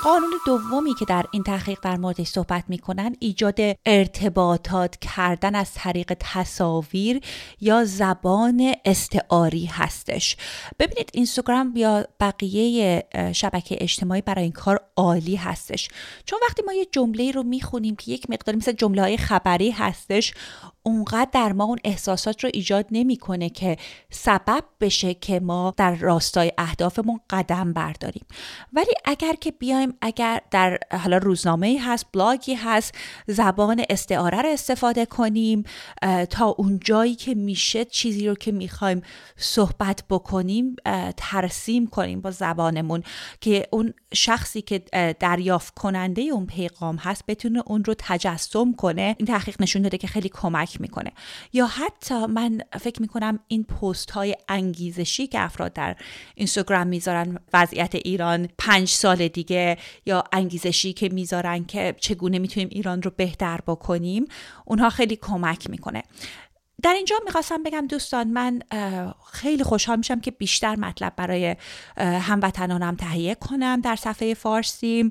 قانون 0.05 0.33
دومی 0.45 0.93
که 0.93 1.05
در 1.05 1.25
این 1.31 1.43
تحقیق 1.43 1.79
در 1.81 1.97
موردش 1.97 2.27
صحبت 2.27 2.63
می‌کنن 2.67 3.15
ایجاد 3.19 3.59
ارتباطات 3.85 4.95
کردن 4.95 5.55
از 5.55 5.73
طریق 5.73 6.13
تصاویر 6.19 7.21
یا 7.61 7.85
زبان 7.85 8.73
استعاری 8.85 9.65
هستش. 9.65 10.37
ببینید 10.79 11.09
اینستاگرام 11.13 11.73
یا 11.75 12.07
بقیه 12.19 13.03
شبکه 13.33 13.77
اجتماعی 13.79 14.21
برای 14.21 14.43
این 14.43 14.51
کار 14.51 14.79
عالی 14.95 15.35
هستش. 15.35 15.89
چون 16.25 16.39
وقتی 16.47 16.61
ما 16.65 16.73
یه 16.73 16.85
جمله 16.91 17.31
رو 17.31 17.43
می‌خونیم 17.43 17.95
که 17.95 18.11
یک 18.11 18.29
مقداری 18.29 18.57
مثل 18.57 18.71
جمله 18.71 19.01
های 19.01 19.17
خبری 19.17 19.71
هستش 19.71 20.33
اونقدر 20.87 21.29
در 21.31 21.53
ما 21.53 21.63
اون 21.63 21.77
احساسات 21.83 22.43
رو 22.43 22.49
ایجاد 22.53 22.85
نمی‌کنه 22.91 23.49
که 23.49 23.77
سبب 24.09 24.63
بشه 24.79 25.13
که 25.13 25.39
ما 25.39 25.73
در 25.77 25.95
راستای 25.95 26.51
اهدافمون 26.57 27.19
قدم 27.29 27.73
برداریم. 27.73 28.25
ولی 28.73 28.91
اگر 29.05 29.33
که 29.33 29.51
بیایم 29.51 29.93
اگر 30.01 30.41
در 30.51 30.79
حالا 31.03 31.17
روزنامه 31.17 31.79
هست 31.81 32.05
بلاگی 32.13 32.53
هست 32.53 32.95
زبان 33.27 33.83
استعاره 33.89 34.41
رو 34.41 34.49
استفاده 34.49 35.05
کنیم 35.05 35.63
تا 36.29 36.45
اون 36.45 36.79
جایی 36.83 37.15
که 37.15 37.35
میشه 37.35 37.85
چیزی 37.85 38.27
رو 38.27 38.35
که 38.35 38.51
می‌خوایم 38.51 39.01
صحبت 39.37 40.03
بکنیم 40.09 40.75
ترسیم 41.17 41.87
کنیم 41.87 42.21
با 42.21 42.31
زبانمون 42.31 43.03
که 43.41 43.67
اون 43.71 43.93
شخصی 44.13 44.61
که 44.61 44.79
دریافت 45.19 45.73
کننده 45.73 46.21
اون 46.21 46.45
پیغام 46.45 46.95
هست 46.95 47.23
بتونه 47.27 47.63
اون 47.65 47.83
رو 47.83 47.95
تجسم 47.97 48.73
کنه. 48.73 49.15
این 49.17 49.27
تحقیق 49.27 49.61
نشون 49.61 49.81
داده 49.81 49.97
که 49.97 50.07
خیلی 50.07 50.29
کمک 50.29 50.74
می‌کنه. 50.81 51.11
یا 51.53 51.67
حتی 51.67 52.25
من 52.25 52.61
فکر 52.79 53.01
می‌کنم 53.01 53.39
این 53.47 53.63
پست 53.63 54.11
های 54.11 54.35
انگیزشی 54.49 55.27
که 55.27 55.39
افراد 55.39 55.73
در 55.73 55.95
اینستاگرام 56.35 56.87
می‌ذارن 56.87 57.39
وضعیت 57.53 57.95
ایران 57.95 58.49
پنج 58.57 58.87
سال 58.89 59.27
دیگه 59.27 59.77
یا 60.05 60.23
انگیزشی 60.31 60.93
که 60.93 61.09
می‌ذارن 61.09 61.65
که 61.65 61.95
چگونه 61.99 62.39
می‌تونیم 62.39 62.69
ایران 62.71 63.01
رو 63.01 63.11
بهتر 63.17 63.59
بکنیم 63.67 64.25
اونها 64.65 64.89
خیلی 64.89 65.15
کمک 65.15 65.69
می‌کنه. 65.69 66.03
در 66.85 66.93
اینجا 66.93 67.15
می‌خواستم 67.25 67.63
بگم 67.63 67.87
دوستان 67.87 68.27
من 68.27 68.61
خیلی 69.31 69.63
خوشحال 69.63 69.97
میشم 69.97 70.21
که 70.21 70.31
بیشتر 70.31 70.75
مطلب 70.75 71.13
برای 71.15 71.55
هموطنانم 71.97 72.95
تهیه 72.95 73.35
کنم 73.35 73.81
در 73.81 73.95
صفحه 73.95 74.33
فارسیم 74.33 75.09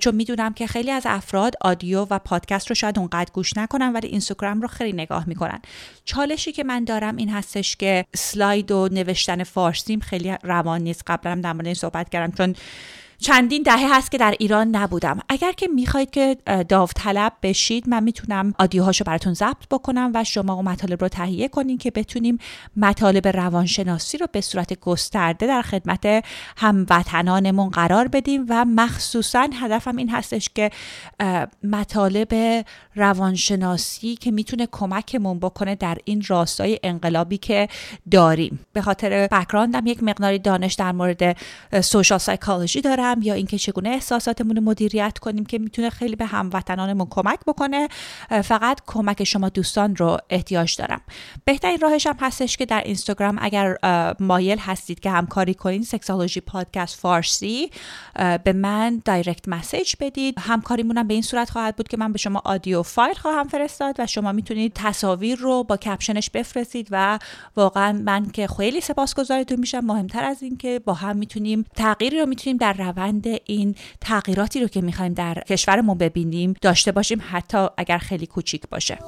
چون 0.00 0.14
می‌دونم 0.14 0.54
که 0.54 0.66
خیلی 0.66 0.90
از 0.90 1.02
افراد 1.06 1.54
آدیو 1.60 2.06
و 2.10 2.18
پادکست 2.18 2.68
رو 2.68 2.74
شاید 2.74 2.98
اونقدر 2.98 3.30
گوش 3.32 3.56
نکنن 3.56 3.92
ولی 3.92 4.08
اینستاگرام 4.08 4.60
رو 4.62 4.68
خیلی 4.68 4.92
نگاه 4.92 5.28
می‌کنن. 5.28 5.60
چالشی 6.04 6.52
که 6.52 6.64
من 6.64 6.84
دارم 6.84 7.16
این 7.16 7.30
هستش 7.30 7.76
که 7.76 8.04
سلاید 8.14 8.72
و 8.72 8.88
نوشتن 8.92 9.44
فارسیم 9.44 10.00
خیلی 10.00 10.36
روان 10.42 10.80
نیست. 10.80 11.02
قبلا 11.06 11.34
در 11.34 11.52
مورد 11.52 11.66
این 11.66 11.74
صحبت 11.74 12.08
کردم 12.08 12.36
چون 12.36 12.54
چندین 13.18 13.62
دهه 13.62 13.96
هست 13.96 14.10
که 14.10 14.18
در 14.18 14.34
ایران 14.38 14.68
نبودم. 14.68 15.18
اگر 15.28 15.52
که 15.52 15.68
می‌خواید 15.68 16.10
که 16.10 16.36
داوطلب 16.68 17.32
بشید 17.42 17.88
من 17.88 18.02
می‌تونم 18.02 18.54
آدیوهاشو 18.58 19.04
براتون 19.04 19.34
ضبط 19.34 19.68
بکنم 19.70 20.10
و 20.14 20.24
شما 20.24 20.62
مطالب 20.62 21.02
رو 21.02 21.08
تهیه 21.08 21.48
کنین 21.48 21.78
که 21.78 21.90
بتونیم 21.90 22.38
مطالب 22.76 23.28
روانشناسی 23.28 24.18
رو 24.18 24.26
به 24.32 24.40
صورت 24.40 24.80
گسترده 24.80 25.46
در 25.46 25.62
خدمت 25.62 26.24
هموطنانمون 26.56 27.68
قرار 27.68 28.08
بدیم 28.08 28.46
و 28.48 28.64
مخصوصا 28.64 29.48
هدفم 29.60 29.96
این 29.96 30.10
هستش 30.10 30.50
که 30.54 30.70
مطالب 31.62 32.64
روانشناسی 32.94 34.14
که 34.14 34.30
می‌تونه 34.30 34.68
کمکمون 34.72 35.38
بکنه 35.38 35.74
در 35.74 35.98
این 36.04 36.22
راستای 36.26 36.78
انقلابی 36.82 37.38
که 37.38 37.68
داریم. 38.10 38.66
به 38.72 38.82
خاطر 38.82 39.26
بکراندم 39.26 39.86
یک 39.86 40.02
مقداری 40.02 40.38
دانش 40.38 40.74
در 40.74 40.92
مورد 40.92 41.36
social 41.80 42.18
psychology 42.18 42.80
دارم. 42.80 43.05
یا 43.20 43.34
اینکه 43.34 43.58
چگونه 43.58 43.88
احساساتمون 43.88 44.56
رو 44.56 44.62
مدیریت 44.62 45.18
کنیم 45.18 45.46
که 45.46 45.58
می‌تونه 45.58 45.90
خیلی 45.90 46.16
به 46.16 46.26
هموطنانمون 46.26 47.06
کمک 47.10 47.38
بکنه 47.46 47.88
فقط 48.44 48.80
کمک 48.86 49.24
شما 49.24 49.48
دوستان 49.48 49.96
رو 49.96 50.18
احتیاج 50.30 50.76
دارم. 50.76 51.00
بهترین 51.44 51.78
راهش 51.80 52.06
هم 52.06 52.16
هستش 52.20 52.56
که 52.56 52.66
در 52.66 52.82
اینستاگرام 52.84 53.38
اگر 53.40 53.76
مایل 54.20 54.58
هستید 54.58 55.00
که 55.00 55.10
همکاری 55.10 55.54
کنین 55.54 55.82
سکسولوژی 55.82 56.40
پادکست 56.40 57.00
فارسی 57.00 57.70
به 58.44 58.52
من 58.52 59.02
direct 59.04 59.48
message 59.48 59.94
بدید. 60.00 60.34
همکاریمونم 60.38 61.06
به 61.06 61.14
این 61.14 61.22
صورت 61.22 61.50
خواهد 61.50 61.76
بود 61.76 61.88
که 61.88 61.96
من 61.96 62.12
به 62.12 62.18
شما 62.18 62.42
audio 62.44 62.82
file 62.82 63.14
خواهم 63.14 63.48
فرستاد 63.48 63.94
و 63.98 64.06
شما 64.06 64.32
می‌تونید 64.32 64.72
تصاویر 64.74 65.38
رو 65.38 65.64
با 65.64 65.76
کپشنش 65.76 66.30
بفرستید 66.30 66.88
و 66.90 67.18
واقعا 67.56 67.92
من 67.92 68.30
که 68.30 68.46
خیلی 68.46 68.80
سپاسگزارتون 68.80 69.60
میشم. 69.60 69.80
مهمتر 69.80 70.24
از 70.24 70.42
این 70.42 70.56
که 70.56 70.80
با 70.84 70.94
هم 70.94 71.16
می‌تونیم 71.16 71.64
تغییری 71.76 72.20
رو 72.20 72.26
می‌تونیم 72.26 72.56
در 72.56 72.72
روند 72.96 73.26
این 73.44 73.74
تغییراتی 74.00 74.60
رو 74.60 74.68
که 74.68 74.80
می‌خوایم 74.80 75.14
در 75.14 75.34
کشورمون 75.34 75.98
ببینیم 75.98 76.54
داشته 76.60 76.92
باشیم 76.92 77.22
حتی 77.30 77.66
اگر 77.76 77.98
خیلی 77.98 78.26
کوچیک 78.26 78.62
باشه. 78.70 78.98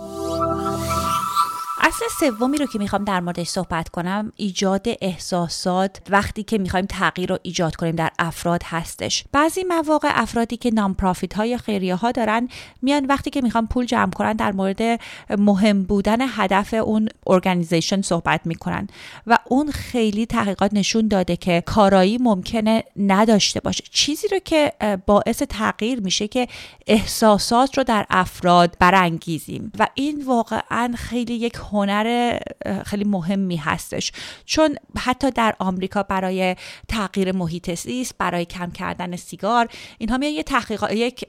اصل 1.89 2.05
سومی 2.21 2.59
رو 2.59 2.67
که 2.67 2.79
می‌خوام 2.79 3.05
در 3.05 3.21
موردش 3.21 3.49
صحبت 3.49 3.89
کنم 3.89 4.33
ایجاد 4.37 4.87
احساسات 5.01 6.01
وقتی 6.11 6.43
که 6.43 6.59
می‌خوایم 6.59 6.87
تغییر 6.87 7.29
رو 7.29 7.39
ایجاد 7.43 7.77
کنیم 7.77 7.97
در 7.97 8.11
افراد 8.19 8.63
هستش. 8.65 9.25
بعضی 9.33 9.65
مواقع 9.65 10.09
افرادی 10.13 10.57
که 10.57 10.71
نام 10.71 10.95
پرافیت 10.95 11.35
های 11.35 11.59
خیریه 11.59 11.95
ها 11.95 12.13
دارن 12.13 12.49
میان 12.83 13.07
وقتی 13.07 13.31
که 13.31 13.41
می‌خوام 13.41 13.67
پول 13.67 13.87
جمع 13.87 14.11
کنن 14.11 14.33
در 14.33 14.53
مورد 14.53 15.01
مهم 15.39 15.83
بودن 15.83 16.19
هدف 16.21 16.75
اون 16.75 17.09
ارگانیزیشن 17.27 18.03
صحبت 18.03 18.41
می‌کنن 18.45 18.89
و 19.27 19.39
اون 19.45 19.71
خیلی 19.71 20.27
تحقیقات 20.27 20.75
نشون 20.75 21.09
داده 21.09 21.37
که 21.37 21.63
کارایی 21.67 22.19
ممکنه 22.19 22.85
نداشته 22.97 23.61
باشه. 23.61 23.85
چیزی 23.91 24.29
رو 24.29 24.39
که 24.39 24.73
باعث 25.07 25.43
تغییر 25.43 26.01
میشه 26.01 26.29
که 26.29 26.49
احساسات 26.87 27.79
رو 27.79 27.85
در 27.85 28.07
افراد 28.11 28.77
برانگیزیم 28.79 29.73
و 29.79 29.87
این 29.95 30.25
واقعا 30.27 30.95
خیلی 30.97 31.35
یک 31.35 31.57
هنر 31.79 32.39
خیلی 32.87 33.05
مهمی 33.05 33.57
هستش. 33.57 34.13
چون 34.45 34.77
حتی 34.99 35.31
در 35.31 35.55
آمریکا 35.59 36.03
برای 36.03 36.57
تغییر 36.89 37.33
محیط 37.33 37.75
زیست 37.75 38.15
برای 38.19 38.45
کم 38.45 38.71
کردن 38.71 39.17
سیگار 39.17 39.69
اینها 39.99 40.19
میان 40.19 40.33
یه 40.33 40.43
تحقیق 40.43 40.93
یک 40.93 41.25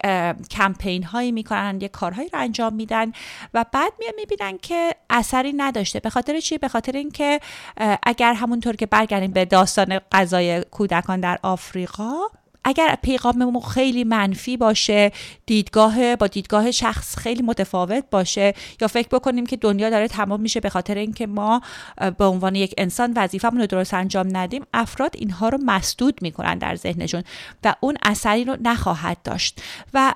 کمپین 0.52 1.04
هایی 1.04 1.32
می‌کنن 1.32 1.80
یه 1.82 1.88
کارهایی 1.88 2.30
رو 2.30 2.40
انجام 2.40 2.74
میدن 2.74 3.12
و 3.54 3.66
بعد 3.72 3.94
میان 4.00 4.14
می‌بینن 4.18 4.58
که 4.58 4.96
اثری 5.10 5.54
نداشته. 5.54 6.00
به 6.00 6.10
خاطر 6.10 6.40
چی؟ 6.40 6.58
به 6.58 6.68
خاطر 6.68 6.92
اینکه 6.92 7.40
اگر 8.04 8.34
همونطور 8.34 8.76
که 8.76 8.86
برگردیم 8.86 9.32
به 9.32 9.46
داستان 9.46 10.00
غذای 10.12 10.64
کودکان 10.64 11.20
در 11.20 11.40
آفریقا 11.44 12.18
اگر 12.64 12.98
پیغاممون 13.02 13.62
خیلی 13.62 14.04
منفی 14.04 14.58
باشه 14.58 15.12
دیدگاه 15.46 16.16
با 16.16 16.28
دیدگاه 16.28 16.72
شخص 16.72 17.18
خیلی 17.18 17.42
متفاوت 17.42 18.04
باشه 18.12 18.54
یا 18.82 18.88
فکر 18.88 19.08
بکنیم 19.08 19.46
که 19.46 19.58
دنیا 19.58 19.90
داره 19.90 20.08
تمام 20.08 20.42
میشه 20.42 20.60
به 20.60 20.70
خاطر 20.70 20.96
اینکه 20.96 21.28
ما 21.28 21.62
به 22.18 22.26
عنوان 22.26 22.56
یک 22.56 22.74
انسان 22.78 23.14
وظیفمون 23.16 23.62
رو 23.62 23.68
درست 23.68 23.94
انجام 23.94 24.38
ندیم 24.38 24.66
افراد 24.74 25.12
اینها 25.18 25.50
رو 25.50 25.58
مسدود 25.66 26.20
می‌کنن 26.22 26.58
در 26.58 26.76
ذهنشون 26.76 27.24
و 27.64 27.76
اون 27.80 27.98
اثری 28.04 28.44
رو 28.44 28.58
نخواهد 28.62 29.18
داشت. 29.24 29.62
و 29.94 30.14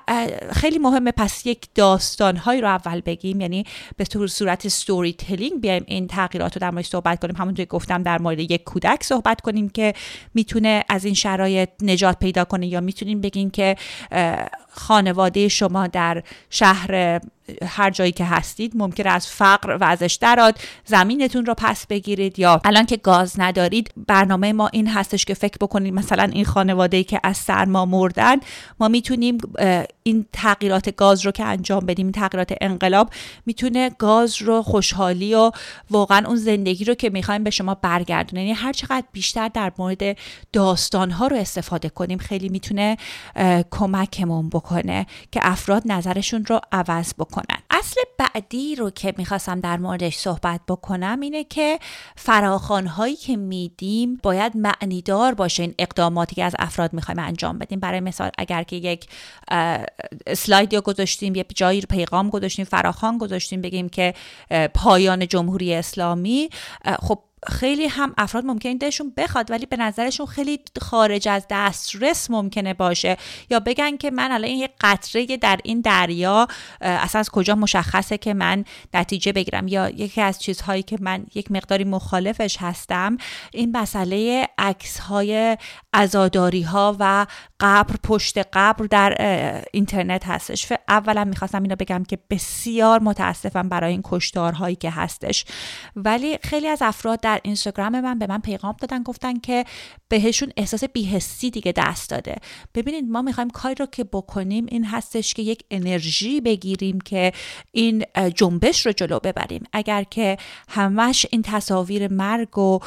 خیلی 0.52 0.78
مهمه 0.78 1.12
پس 1.12 1.46
یک 1.46 1.66
داستانهایی 1.74 2.60
رو 2.60 2.68
اول 2.68 3.00
بگیم 3.00 3.40
یعنی 3.40 3.64
به 3.96 4.04
طور 4.04 4.26
صورت 4.26 4.68
ستوری 4.68 5.12
تلینگ 5.12 5.60
بیایم 5.60 5.84
این 5.86 6.06
تغییرات 6.06 6.56
رو 6.56 6.60
در 6.60 6.70
مورد 6.70 6.84
صحبت 6.84 7.20
کنیم. 7.20 7.36
همونطور 7.36 7.64
گفتم 7.64 8.02
در 8.02 8.18
مورد 8.18 8.38
یک 8.40 8.64
کودک 8.64 9.02
صحبت 9.02 9.40
کنیم 9.40 9.68
که 9.68 9.94
می‌تونه 10.34 10.84
از 10.88 11.04
این 11.04 11.14
شرایط 11.14 11.68
نجات 11.82 12.18
پیدا 12.18 12.33
کنه 12.42 12.66
یا 12.66 12.80
می‌تونیم 12.80 13.20
بگین 13.20 13.50
که 13.50 13.76
خانواده 14.70 15.48
شما 15.48 15.86
در 15.86 16.22
شهر 16.50 17.20
هر 17.66 17.90
جایی 17.90 18.12
که 18.12 18.24
هستید 18.24 18.72
ممکن 18.76 19.06
از 19.06 19.26
فقر 19.26 19.78
و 19.80 19.84
ازش 19.84 20.18
دراد 20.20 20.58
زمینتون 20.84 21.46
رو 21.46 21.54
پس 21.54 21.86
بگیرید 21.86 22.38
یا 22.38 22.60
الان 22.64 22.86
که 22.86 22.96
گاز 22.96 23.40
ندارید 23.40 23.90
برنامه 24.06 24.52
ما 24.52 24.68
این 24.68 24.88
هستش 24.88 25.24
که 25.24 25.34
فکر 25.34 25.56
بکنید 25.60 25.94
مثلا 25.94 26.22
این 26.22 26.44
خانواده 26.44 27.04
که 27.04 27.20
از 27.22 27.36
سرما 27.36 27.84
مردن 27.86 28.36
ما 28.80 28.88
می‌تونیم 28.88 29.38
این 30.02 30.26
تغییرات 30.32 30.96
گاز 30.96 31.26
رو 31.26 31.32
که 31.32 31.44
انجام 31.44 31.86
بدیم 31.86 32.06
این 32.06 32.12
تغییرات 32.12 32.54
انقلاب 32.60 33.10
می‌تونه 33.46 33.90
گاز 33.98 34.42
رو 34.42 34.62
خوشحالی 34.62 35.34
و 35.34 35.50
واقعا 35.90 36.26
اون 36.26 36.36
زندگی 36.36 36.84
رو 36.84 36.94
که 36.94 37.10
می‌خوایم 37.10 37.44
به 37.44 37.50
شما 37.50 37.74
برگردونه. 37.74 38.42
یعنی 38.42 38.52
هر 38.52 38.72
چقدر 38.72 39.04
بیشتر 39.12 39.48
در 39.48 39.72
مورد 39.78 40.16
داستان 40.52 41.10
ها 41.10 41.26
رو 41.26 41.36
استفاده 41.36 41.88
کنیم 41.88 42.18
خیلی 42.18 42.48
می‌تونه 42.48 42.96
کمکمون 43.70 44.48
بکنه 44.48 45.06
که 45.32 45.40
افراد 45.42 45.82
نظرشون 45.86 46.44
رو 46.44 46.60
عوض 46.72 47.12
بکنن 47.34 47.62
اصل 47.70 48.00
بعدی 48.18 48.74
رو 48.74 48.90
که 48.90 49.14
می‌خواستم 49.18 49.60
در 49.60 49.76
موردش 49.76 50.16
صحبت 50.16 50.60
بکنم 50.68 51.20
اینه 51.20 51.44
که 51.44 51.78
فراخان 52.16 52.86
هایی 52.86 53.16
که 53.16 53.36
میدیم 53.36 54.20
باید 54.22 54.52
معنیدار 54.56 55.34
باشه 55.34 55.62
این 55.62 55.74
اقداماتی 55.78 56.34
که 56.34 56.44
از 56.44 56.56
افراد 56.58 56.92
می‌خوایم 56.92 57.18
انجام 57.18 57.58
بدیم. 57.58 57.80
برای 57.80 58.00
مثال 58.00 58.30
اگر 58.38 58.62
که 58.62 58.76
یک 58.76 59.08
اسلایدی 60.26 60.80
گذاشتیم 60.80 61.34
یه 61.34 61.46
جایی 61.54 61.80
پیغام 61.80 62.30
گذاشتیم 62.30 62.64
فراخان 62.64 63.18
گذاشتیم 63.18 63.60
بگیم 63.60 63.88
که 63.88 64.14
پایان 64.74 65.28
جمهوری 65.28 65.74
اسلامی 65.74 66.50
خب 67.02 67.18
خیلی 67.48 67.86
هم 67.86 68.14
افراد 68.18 68.44
ممکنه 68.44 68.74
دلشون 68.74 69.12
بخواد 69.16 69.50
ولی 69.50 69.66
به 69.66 69.76
نظرشون 69.76 70.26
خیلی 70.26 70.60
خارج 70.80 71.28
از 71.28 71.46
دسترس 71.50 72.30
ممکنه 72.30 72.74
باشه. 72.74 73.16
یا 73.50 73.60
بگن 73.60 73.96
که 73.96 74.10
من 74.10 74.32
الان 74.32 74.50
یه 74.50 74.70
قطره 74.80 75.26
در 75.36 75.60
این 75.64 75.80
دریا 75.80 76.48
اصلا 76.80 77.20
از 77.20 77.30
کجا 77.30 77.54
مشخصه 77.54 78.18
که 78.18 78.34
من 78.34 78.64
نتیجه 78.94 79.32
بگیرم؟ 79.32 79.68
یا 79.68 79.88
یکی 79.88 80.20
از 80.20 80.38
چیزهایی 80.42 80.82
که 80.82 80.98
من 81.00 81.26
یک 81.34 81.52
مقداری 81.52 81.84
مخالفش 81.84 82.56
هستم 82.60 83.16
این 83.52 83.76
مسئله 83.76 84.48
عکس 84.58 84.98
های 84.98 85.56
ازاداری 85.92 86.62
ها 86.62 86.96
و 87.00 87.26
قبر 87.60 87.94
پشت 88.02 88.38
قبر 88.38 88.86
در 88.86 89.14
اینترنت 89.72 90.26
هستش. 90.26 90.72
اولا 90.88 91.24
می‌خواستم 91.24 91.62
اینو 91.62 91.76
بگم 91.76 92.04
که 92.04 92.18
بسیار 92.30 93.00
متاسفم 93.02 93.68
برای 93.68 93.92
این 93.92 94.02
کشتارهایی 94.04 94.76
که 94.76 94.90
هستش. 94.90 95.44
ولی 95.96 96.38
خیلی 96.42 96.68
از 96.68 96.82
افراد 96.82 97.20
در 97.20 97.33
اینستاگرام 97.42 98.00
من 98.00 98.18
به 98.18 98.26
من 98.26 98.38
پیغام 98.38 98.76
دادن 98.80 99.02
گفتن 99.02 99.38
که 99.38 99.64
بهشون 100.08 100.52
احساس 100.56 100.84
بیهستی 100.84 101.50
دیگه 101.50 101.72
دست 101.76 102.10
داده. 102.10 102.36
ببینید 102.74 103.04
ما 103.10 103.22
می‌خوایم 103.22 103.50
کاری 103.50 103.74
رو 103.74 103.86
که 103.86 104.04
بکنیم 104.04 104.66
این 104.68 104.84
هستش 104.84 105.34
که 105.34 105.42
یک 105.42 105.64
انرژی 105.70 106.40
بگیریم 106.40 107.00
که 107.00 107.32
این 107.72 108.04
جنبش 108.34 108.86
رو 108.86 108.92
جلو 108.92 109.18
ببریم. 109.18 109.64
اگر 109.72 110.02
که 110.02 110.36
همش 110.68 111.26
این 111.30 111.42
تصاویر 111.42 112.08
مرگ 112.12 112.58
و 112.58 112.78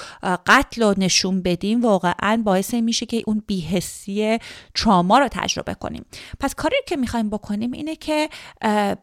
قتل 0.46 0.82
رو 0.84 0.94
نشون 0.98 1.42
بدیم 1.42 1.82
واقعا 1.82 2.42
باعث 2.46 2.74
میشه 2.74 3.06
که 3.06 3.24
اون 3.28 3.44
بیهستی 3.48 4.38
تراما 4.76 5.20
رو 5.20 5.28
تجربه 5.32 5.74
کنیم. 5.74 6.06
پس 6.40 6.56
کاری 6.56 6.76
که 6.88 6.96
می‌خوایم 6.96 7.30
بکنیم 7.30 7.72
اینه 7.72 7.96
که 7.96 8.30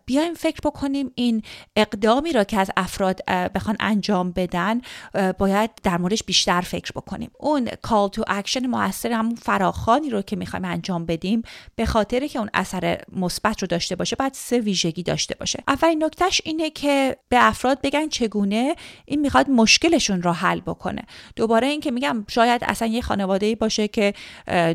بیایم 0.07 0.35
فکر 0.35 0.61
بکنیم 0.65 1.11
این 1.15 1.43
اقدامی 1.77 2.33
را 2.33 2.45
که 2.45 2.59
از 2.59 2.71
افراد 2.77 3.21
بخوان 3.31 3.77
انجام 3.81 4.33
بدن 4.33 4.81
باید 5.39 5.71
در 5.83 5.99
موردش 5.99 6.23
بیشتر 6.23 6.61
فکر 6.61 6.93
بکنیم. 6.93 7.31
اون 7.39 7.69
call 7.83 8.09
to 8.09 8.25
action 8.27 8.67
موثر 8.67 9.13
همون 9.13 9.35
فراخوانی 9.35 10.11
رو 10.11 10.23
که 10.23 10.37
می‌خوایم 10.37 10.65
انجام 10.65 11.07
بدیم 11.07 11.43
به 11.77 11.87
خاطر 11.87 12.27
که 12.27 12.39
اون 12.39 12.51
اثر 12.55 13.03
مثبت 13.13 13.63
رو 13.63 13.69
داشته 13.69 13.97
باشه 13.97 14.17
باید 14.17 14.33
سه 14.35 14.59
ویژگی 14.59 15.03
داشته 15.03 15.35
باشه. 15.41 15.63
اولین 15.69 16.05
نکتهش 16.05 16.41
اینه 16.45 16.71
که 16.71 17.17
به 17.29 17.37
افراد 17.41 17.81
بگن 17.83 18.09
چگونه 18.09 18.77
این 19.05 19.21
می‌خواد 19.21 19.51
مشکلشون 19.51 20.23
رو 20.23 20.33
حل 20.33 20.61
بکنه. 20.61 21.03
دوباره 21.37 21.67
این 21.67 21.81
که 21.81 21.91
میگم 21.91 22.25
شاید 22.29 22.65
اصلا 22.65 22.89
یه 22.89 23.03
خانواده 23.03 23.55
باشه 23.55 23.89
که 23.89 24.15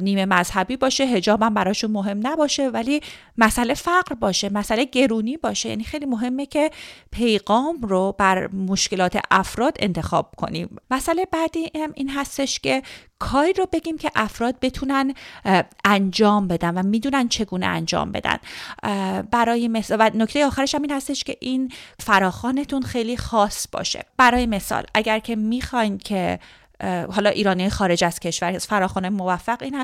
نیمه 0.01 0.25
مذهبی 0.25 0.77
باشه 0.77 1.05
حجاب 1.05 1.41
هم 1.43 1.53
براشون 1.53 1.91
مهم 1.91 2.27
نباشه 2.27 2.69
ولی 2.69 3.01
مسئله 3.37 3.73
فقر 3.73 4.15
باشه 4.15 4.49
مسئله 4.49 4.85
گرونی 4.85 5.37
باشه. 5.37 5.69
یعنی 5.69 5.83
خیلی 5.83 6.05
مهمه 6.05 6.45
که 6.45 6.71
پیغام 7.11 7.81
رو 7.81 8.15
بر 8.17 8.47
مشکلات 8.47 9.19
افراد 9.31 9.77
انتخاب 9.79 10.31
کنیم 10.39 10.77
مسئله 10.91 11.25
بعدی 11.25 11.71
هم 11.75 11.91
این 11.95 12.09
هستش 12.09 12.59
که 12.59 12.83
کاری 13.19 13.53
رو 13.53 13.65
بگیم 13.73 13.97
که 13.97 14.11
افراد 14.15 14.55
بتونن 14.61 15.13
انجام 15.85 16.47
بدن 16.47 16.77
و 16.77 16.83
می‌دونن 16.83 17.27
چگونه 17.27 17.65
انجام 17.65 18.11
بدن. 18.11 18.37
برای 19.31 19.67
مثال 19.67 19.97
و 19.99 20.11
نکته 20.13 20.45
آخرش 20.45 20.75
هم 20.75 20.81
این 20.81 20.91
هستش 20.91 21.23
که 21.23 21.37
این 21.39 21.71
فراخانتون 21.99 22.81
خیلی 22.81 23.17
خاص 23.17 23.67
باشه. 23.71 24.05
برای 24.17 24.45
مثال 24.45 24.83
اگر 24.93 25.19
که 25.19 25.35
می‌خواین 25.35 25.97
که 25.97 26.39
حالا 27.11 27.29
ایرانی 27.29 27.69
خارج 27.69 28.03
از 28.03 28.19
کشور 28.19 28.57
فراخانه 28.57 29.09
موفق 29.09 29.57
این 29.61 29.83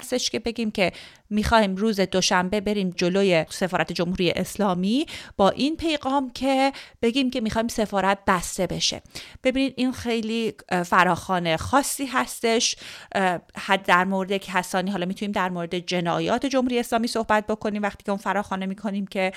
هستش 0.00 0.30
که 0.30 0.38
بگیم 0.38 0.70
که 0.70 0.92
می‌خوایم 1.30 1.76
روز 1.76 2.00
دوشنبه 2.00 2.60
بریم 2.60 2.90
جلوی 2.96 3.44
سفارت 3.50 3.92
جمهوری 3.92 4.30
اسلامی. 4.30 5.06
با 5.36 5.50
این 5.50 5.76
پیغام 5.76 6.30
که 6.30 6.72
بگیم 7.02 7.30
که 7.30 7.40
می‌خوایم 7.40 7.68
سفارت 7.68 8.18
بسته 8.26 8.66
بشه. 8.66 9.02
ببینید 9.44 9.74
این 9.76 9.92
خیلی 9.92 10.54
فراخانه 10.86 11.56
خاصی 11.56 12.06
هستش. 12.06 12.76
حد 13.56 13.82
در 13.82 14.04
مورد 14.04 14.36
کسانی 14.36 14.90
حالا 14.90 15.06
می‌تونیم 15.06 15.32
در 15.32 15.48
مورد 15.48 15.78
جنایات 15.78 16.46
جمهوری 16.46 16.78
اسلامی 16.78 17.06
صحبت 17.06 17.46
بکنیم. 17.46 17.82
وقتی 17.82 18.04
که 18.04 18.10
اون 18.10 18.18
فراخانه 18.18 18.66
می‌کنیم 18.66 19.06
که 19.06 19.32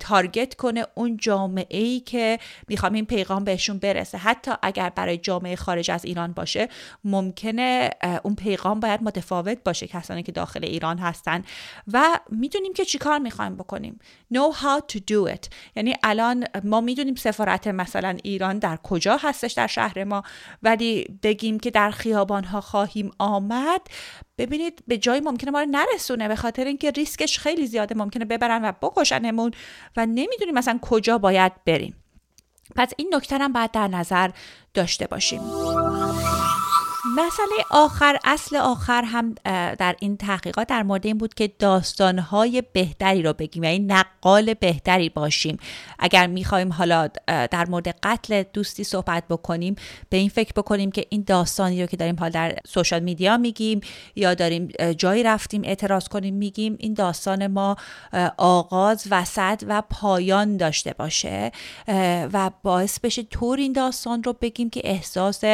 تارگت 0.00 0.54
کنه 0.54 0.86
اون 0.94 1.16
جامعه 1.16 1.78
ای 1.78 2.00
که 2.00 2.38
می‌خوایم 2.68 2.94
این 2.94 3.06
پیغام 3.06 3.44
بهشون 3.44 3.78
برسه. 3.78 4.18
حتی 4.18 4.50
اگر 4.62 4.90
برای 4.90 5.18
جامعه 5.18 5.56
خارج 5.56 5.90
از 5.90 6.04
ایران 6.04 6.32
باشه 6.32 6.68
ممکنه 7.04 7.90
اون 8.22 8.34
پیغام 8.34 8.80
باید 8.80 9.02
متفاوت 9.02 9.58
باشه. 9.64 9.79
کسانی 9.86 10.22
که 10.22 10.32
داخل 10.32 10.64
ایران 10.64 10.98
هستن. 10.98 11.42
و 11.92 12.20
می‌دونیم 12.30 12.72
که 12.72 12.84
چیکار 12.84 13.18
می‌خوایم 13.18 13.56
بکنیم. 13.56 13.98
Know 14.34 14.54
how 14.54 14.92
to 14.92 14.98
do 14.98 15.34
it. 15.34 15.48
یعنی 15.76 15.94
الان 16.02 16.44
ما 16.64 16.80
می‌دونیم 16.80 17.14
سفارت 17.14 17.66
مثلا 17.66 18.16
ایران 18.22 18.58
در 18.58 18.76
کجا 18.76 19.16
هستش 19.16 19.52
در 19.52 19.66
شهر 19.66 20.04
ما 20.04 20.22
ولی 20.62 21.18
بگیم 21.22 21.60
که 21.60 21.70
در 21.70 21.90
خیابان 21.90 22.44
ها 22.44 22.60
خواهیم 22.60 23.10
آمد. 23.18 23.80
ببینید 24.38 24.82
به 24.86 24.98
جای 24.98 25.20
ممکنه 25.20 25.50
ما 25.50 25.60
رو 25.60 25.66
نرسونه 25.70 26.28
به 26.28 26.36
خاطر 26.36 26.64
اینکه 26.64 26.90
ریسکش 26.90 27.38
خیلی 27.38 27.66
زیاده 27.66 27.94
ممکنه 27.94 28.24
ببرن 28.24 28.64
و 28.64 28.72
بکشنمون 28.82 29.50
و 29.96 30.06
نمی‌دونیم 30.06 30.54
مثلا 30.54 30.78
کجا 30.82 31.18
باید 31.18 31.52
بریم. 31.64 31.96
پس 32.76 32.92
این 32.96 33.14
نکته 33.14 33.38
هم 33.38 33.52
باید 33.52 33.70
در 33.70 33.88
نظر 33.88 34.30
داشته 34.74 35.06
باشیم. 35.06 35.40
مسئله 37.16 37.64
آخر 37.70 38.18
اصل 38.24 38.56
آخر 38.56 39.04
هم 39.04 39.34
در 39.74 39.96
این 40.00 40.16
تحقیقات 40.16 40.68
در 40.68 40.82
مورد 40.82 41.06
این 41.06 41.18
بود 41.18 41.34
که 41.34 41.52
داستانهای 41.58 42.62
بهتری 42.72 43.22
رو 43.22 43.32
بگیم 43.32 43.64
یعنی 43.64 43.78
نقال 43.78 44.54
بهتری 44.54 45.08
باشیم. 45.08 45.58
اگر 45.98 46.26
می‌خوایم 46.26 46.72
حالا 46.72 47.08
در 47.26 47.66
مورد 47.68 47.88
قتل 48.02 48.42
دوستی 48.52 48.84
صحبت 48.84 49.24
بکنیم 49.28 49.76
به 50.08 50.16
این 50.16 50.28
فکر 50.28 50.52
بکنیم 50.56 50.90
که 50.90 51.04
این 51.08 51.24
داستانی 51.26 51.80
رو 51.80 51.86
که 51.86 51.96
داریم 51.96 52.16
حال 52.20 52.30
در 52.30 52.56
سوشال 52.66 53.00
میدیا 53.00 53.36
میگیم 53.36 53.80
یا 54.16 54.34
داریم 54.34 54.68
جایی 54.98 55.22
رفتیم 55.22 55.62
اعتراض 55.64 56.08
کنیم 56.08 56.34
میگیم 56.34 56.76
این 56.78 56.94
داستان 56.94 57.46
ما 57.46 57.76
آغاز 58.36 59.06
وسط 59.10 59.64
و 59.68 59.82
پایان 59.90 60.56
داشته 60.56 60.94
باشه 60.98 61.52
و 62.32 62.50
باعث 62.62 63.00
بشه 63.00 63.22
طور 63.22 63.58
این 63.58 63.72
داستان 63.72 64.22
رو 64.22 64.32
بگیم 64.32 64.70
که 64.70 64.80
احساس 64.84 65.44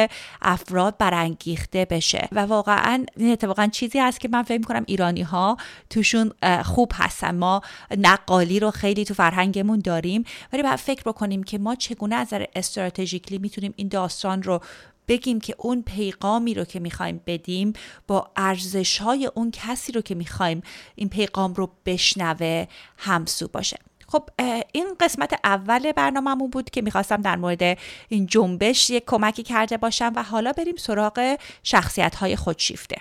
افراد 0.41 0.97
برانگیز 0.97 1.46
برانگیخته 1.47 1.85
بشه. 1.85 2.27
و 2.31 2.39
واقعا 2.39 3.05
این 3.15 3.31
اتفاقا 3.31 3.67
چیزی 3.67 3.99
هست 3.99 4.19
که 4.19 4.27
من 4.27 4.43
فکر 4.43 4.61
کنم 4.61 4.83
ایرانی 4.87 5.21
ها 5.21 5.57
توشون 5.89 6.31
خوب 6.63 6.91
هستن. 6.95 7.35
ما 7.35 7.61
نقالی 7.97 8.59
رو 8.59 8.71
خیلی 8.71 9.05
تو 9.05 9.13
فرهنگمون 9.13 9.79
داریم 9.79 10.23
ولی 10.53 10.63
باید 10.63 10.75
فکر 10.75 11.03
بکنیم 11.05 11.43
که 11.43 11.57
ما 11.57 11.75
چگونه 11.75 12.15
از 12.15 12.27
نظر 12.27 12.45
استراتژیکلی 12.55 13.37
می‌تونیم 13.37 13.73
این 13.75 13.87
داستان 13.87 14.43
رو 14.43 14.61
بگیم 15.07 15.39
که 15.39 15.55
اون 15.57 15.81
پیغامی 15.81 16.53
رو 16.53 16.65
که 16.65 16.79
می‌خوایم 16.79 17.21
بدیم 17.27 17.73
با 18.07 18.31
ارزش 18.35 18.97
های 18.97 19.29
اون 19.35 19.51
کسی 19.51 19.91
رو 19.91 20.01
که 20.01 20.15
می‌خوایم 20.15 20.61
این 20.95 21.09
پیغام 21.09 21.53
رو 21.53 21.69
بشنوه 21.85 22.67
همسو 22.97 23.47
باشه. 23.47 23.77
خب 24.07 24.29
این 24.71 24.87
قسمت 24.99 25.39
اول 25.43 25.91
برنامهمون 25.91 26.49
بود 26.49 26.69
که 26.69 26.81
می‌خواستم 26.81 27.21
در 27.21 27.35
مورد 27.35 27.77
این 28.09 28.25
جنبش 28.25 28.89
یک 28.89 29.03
کمکی 29.07 29.43
کرده 29.43 29.77
باشم 29.77 30.13
و 30.15 30.23
حالا 30.23 30.51
بریم 30.51 30.75
سراغ 30.75 31.37
شخصیت 31.63 32.15
های 32.15 32.35
خودشیفته. 32.35 32.95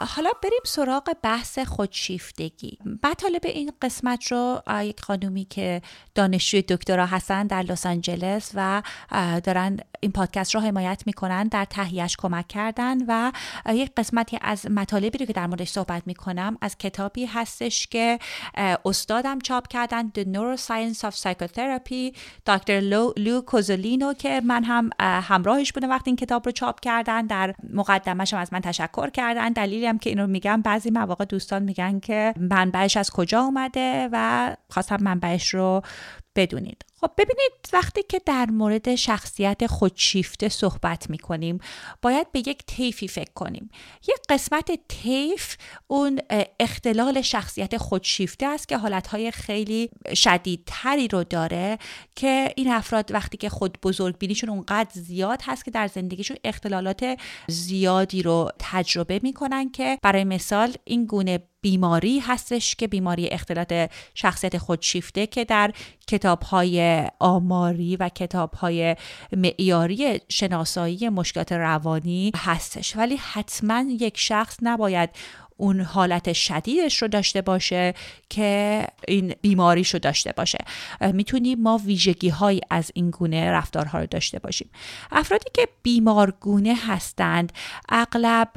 حالا 0.00 0.30
بریم 0.42 0.60
سراغ 0.64 1.16
بحث 1.22 1.58
خودشیفتگی. 1.58 2.78
مطالب 3.02 3.40
این 3.44 3.72
قسمت 3.82 4.32
رو 4.32 4.62
یک 4.82 5.00
خانومی 5.00 5.44
که 5.44 5.82
دانشجوی 6.14 6.62
دکترا 6.62 7.06
هستن 7.06 7.46
در 7.46 7.62
لس 7.62 7.86
آنجلس 7.86 8.50
و 8.54 8.82
دارن 9.44 9.76
این 10.04 10.12
پادکست 10.12 10.54
رو 10.54 10.60
حمایت 10.60 11.02
می‌کنن 11.06 11.48
در 11.48 11.64
تهیهش 11.64 12.16
کمک 12.18 12.48
کردن 12.48 12.98
و 13.08 13.32
یک 13.68 13.92
قسمتی 13.96 14.38
از 14.42 14.70
مطالبی 14.70 15.18
رو 15.18 15.26
که 15.26 15.32
در 15.32 15.46
موردش 15.46 15.68
صحبت 15.68 16.02
می‌کنم 16.06 16.58
از 16.60 16.78
کتابی 16.78 17.26
هستش 17.26 17.86
که 17.86 18.18
استادم 18.84 19.38
چاپ 19.38 19.68
کردن 19.68 20.12
The 20.18 20.22
Neuroscience 20.22 20.98
of 20.98 21.14
Psychotherapy 21.14 22.16
دکتر 22.46 22.80
لو 23.16 23.40
کوزولینو 23.40 24.14
که 24.14 24.40
من 24.44 24.64
هم 24.64 24.90
همراهش 25.00 25.72
بودم 25.72 25.90
وقتی 25.90 26.10
این 26.10 26.16
کتاب 26.16 26.46
رو 26.46 26.52
چاپ 26.52 26.80
کردن. 26.80 27.26
در 27.26 27.54
مقدمش 27.72 28.34
هم 28.34 28.40
از 28.40 28.52
من 28.52 28.60
تشکر 28.60 29.10
کردن. 29.10 29.52
دلیلی 29.52 29.86
هم 29.86 29.98
که 29.98 30.10
اینو 30.10 30.26
میگم 30.26 30.62
بعضی 30.62 30.90
مواقع 30.90 31.24
دوستان 31.24 31.62
میگن 31.62 32.00
که 32.00 32.34
منبعش 32.36 32.96
از 32.96 33.10
کجا 33.10 33.40
اومده 33.40 34.08
و 34.12 34.56
خواستم 34.70 34.96
منبعش 35.00 35.54
رو 35.54 35.82
بدونید. 36.36 36.84
خب 37.04 37.12
ببینید 37.18 37.52
وقتی 37.72 38.02
که 38.02 38.20
در 38.26 38.46
مورد 38.50 38.94
شخصیت 38.94 39.66
خودشیفته 39.66 40.48
صحبت 40.48 41.10
می 41.10 41.18
کنیم 41.18 41.58
باید 42.02 42.32
به 42.32 42.38
یک 42.38 42.66
طیفی 42.66 43.08
فکر 43.08 43.32
کنیم. 43.34 43.70
یک 44.08 44.18
قسمت 44.28 44.70
طیف 44.88 45.56
اون 45.86 46.20
اختلال 46.60 47.22
شخصیت 47.22 47.76
خودشیفته 47.76 48.46
است 48.46 48.68
که 48.68 48.76
حالتهای 48.76 49.30
خیلی 49.30 49.90
شدیدتری 50.14 51.08
رو 51.08 51.24
داره 51.24 51.78
که 52.14 52.52
این 52.56 52.72
افراد 52.72 53.10
وقتی 53.12 53.36
که 53.36 53.48
خود 53.48 53.78
بزرگ 53.82 54.18
بینیشون 54.18 54.50
اونقدر 54.50 54.90
زیاد 54.92 55.40
هست 55.44 55.64
که 55.64 55.70
در 55.70 55.86
زندگیشون 55.86 56.36
اختلالات 56.44 57.18
زیادی 57.48 58.22
رو 58.22 58.50
تجربه 58.58 59.20
می‌کنن 59.22 59.70
که 59.70 59.98
برای 60.02 60.24
مثال 60.24 60.74
این 60.84 61.06
گونه 61.06 61.38
بیماری 61.64 62.18
هستش 62.18 62.74
که 62.74 62.88
بیماری 62.88 63.28
اختلالات 63.28 63.90
شخصیت 64.14 64.58
خودشیفته 64.58 65.26
که 65.26 65.44
در 65.44 65.72
کتاب 66.06 66.42
های 66.42 67.04
آماری 67.18 67.96
و 67.96 68.08
کتاب 68.08 68.52
های 68.52 68.96
معیاری 69.32 70.20
شناسایی 70.28 71.08
مشکلات 71.08 71.52
روانی 71.52 72.32
هستش. 72.36 72.96
ولی 72.96 73.16
حتما 73.16 73.84
یک 74.00 74.18
شخص 74.18 74.56
نباید 74.62 75.10
اون 75.56 75.80
حالت 75.80 76.32
شدیدش 76.32 77.02
رو 77.02 77.08
داشته 77.08 77.42
باشه 77.42 77.94
که 78.30 78.86
این 79.08 79.34
بیماریش 79.42 79.94
رو 79.94 80.00
داشته 80.00 80.32
باشه. 80.32 80.58
می‌تونیم 81.00 81.60
ما 81.60 81.80
ویژگی 81.84 82.28
های 82.28 82.60
از 82.70 82.90
این 82.94 83.10
گونه 83.10 83.50
رفتارها 83.50 83.98
رو 83.98 84.06
داشته 84.06 84.38
باشیم. 84.38 84.70
افرادی 85.12 85.50
که 85.54 85.68
بیمارگونه 85.82 86.74
هستند 86.86 87.52
اغلب 87.88 88.50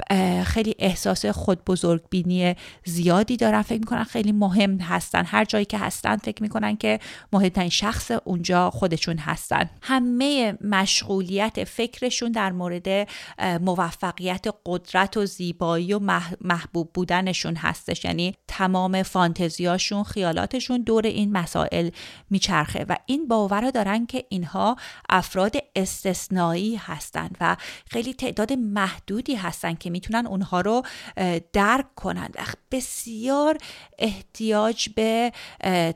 خیلی 0.44 0.74
احساس 0.78 1.26
خود 1.26 1.64
بزرگ 1.64 2.02
بینی 2.10 2.54
زیادی 2.84 3.36
دارن 3.36 3.62
فکر 3.62 3.78
می‌کنن 3.78 4.04
خیلی 4.04 4.32
مهم 4.32 4.78
هستن. 4.78 5.24
هر 5.24 5.44
جایی 5.44 5.64
که 5.64 5.78
هستن 5.78 6.16
فکر 6.16 6.42
می‌کنن 6.42 6.76
که 6.76 7.00
مهمترین 7.32 7.68
شخص 7.68 8.10
اونجا 8.24 8.70
خودشون 8.70 9.18
هستن. 9.18 9.70
همه 9.82 10.58
مشغولیت 10.64 11.64
فکرشون 11.64 12.32
در 12.32 12.52
مورد 12.52 13.08
موفقیت 13.60 14.46
قدرت 14.66 15.16
و 15.16 15.26
زیبایی 15.26 15.94
و 15.94 16.00
محبوب 16.40 16.92
بودنشون 16.98 17.56
هستش. 17.56 18.04
یعنی 18.04 18.34
تمام 18.48 19.02
فانتزیاشون 19.02 20.04
خیالاتشون 20.04 20.82
دور 20.82 21.06
این 21.06 21.32
مسائل 21.32 21.90
میچرخه 22.30 22.84
و 22.88 22.96
این 23.06 23.28
باور 23.28 23.70
دارن 23.70 24.06
که 24.06 24.24
اینها 24.28 24.76
افراد 25.08 25.56
استثنایی 25.76 26.76
هستند 26.76 27.36
و 27.40 27.56
خیلی 27.90 28.14
تعداد 28.14 28.52
محدودی 28.52 29.34
هستن 29.34 29.74
که 29.74 29.90
می‌تونن 29.90 30.26
اونها 30.26 30.60
رو 30.60 30.82
درک 31.52 31.94
کنند 31.94 32.36
بسیار 32.70 33.58
احتیاج 33.98 34.88
به 34.88 35.32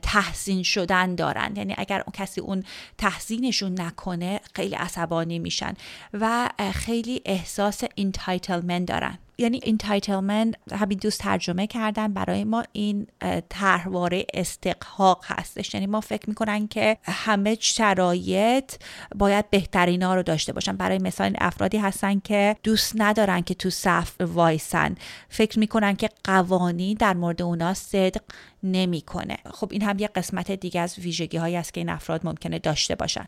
تحسین 0.01 0.63
شدن 0.63 1.15
دارن. 1.15 1.53
یعنی 1.55 1.75
اگر 1.77 1.99
اون 1.99 2.13
کسی 2.13 2.41
اون 2.41 2.63
تحسینشون 2.97 3.81
نکنه 3.81 4.39
خیلی 4.55 4.75
عصبانی 4.75 5.39
میشن 5.39 5.73
و 6.13 6.49
خیلی 6.73 7.21
احساس 7.25 7.83
entitlement 7.97 8.87
دارن. 8.87 9.17
یعنی 9.43 9.59
entitlement 9.63 10.55
همین 10.71 10.97
دوست 10.97 11.19
ترجمه 11.19 11.67
کردن 11.67 12.13
برای 12.13 12.43
ما 12.43 12.63
این 12.71 13.07
طرحواره 13.49 14.25
استحقاق 14.33 15.23
هستش. 15.27 15.73
یعنی 15.73 15.87
ما 15.87 16.01
فکر 16.01 16.29
می‌کنن 16.29 16.67
که 16.67 16.97
همه 17.03 17.57
شرایط 17.59 18.73
باید 19.15 19.49
بهترینا 19.49 20.15
رو 20.15 20.23
داشته 20.23 20.53
باشن. 20.53 20.77
برای 20.77 20.97
مثال 20.97 21.35
افرادی 21.37 21.77
هستن 21.77 22.19
که 22.19 22.55
دوست 22.63 22.93
ندارن 22.95 23.41
که 23.41 23.53
تو 23.53 23.69
صف 23.69 24.21
وایسن. 24.21 24.95
فکر 25.29 25.59
می‌کنن 25.59 25.95
که 25.95 26.09
قوانین 26.23 26.97
در 26.99 27.13
مورد 27.13 27.41
اونا 27.41 27.73
صدق 27.73 28.21
نمی‌کنه. 28.63 29.37
خب 29.53 29.69
این 29.71 29.81
هم 29.81 29.99
یه 29.99 30.07
قسمت 30.07 30.51
دیگه 30.51 30.81
از 30.81 30.99
ویژگی 30.99 31.37
هایی 31.37 31.55
است 31.55 31.73
که 31.73 31.79
این 31.81 31.89
افراد 31.89 32.25
ممکنه 32.25 32.59
داشته 32.59 32.95
باشن. 32.95 33.25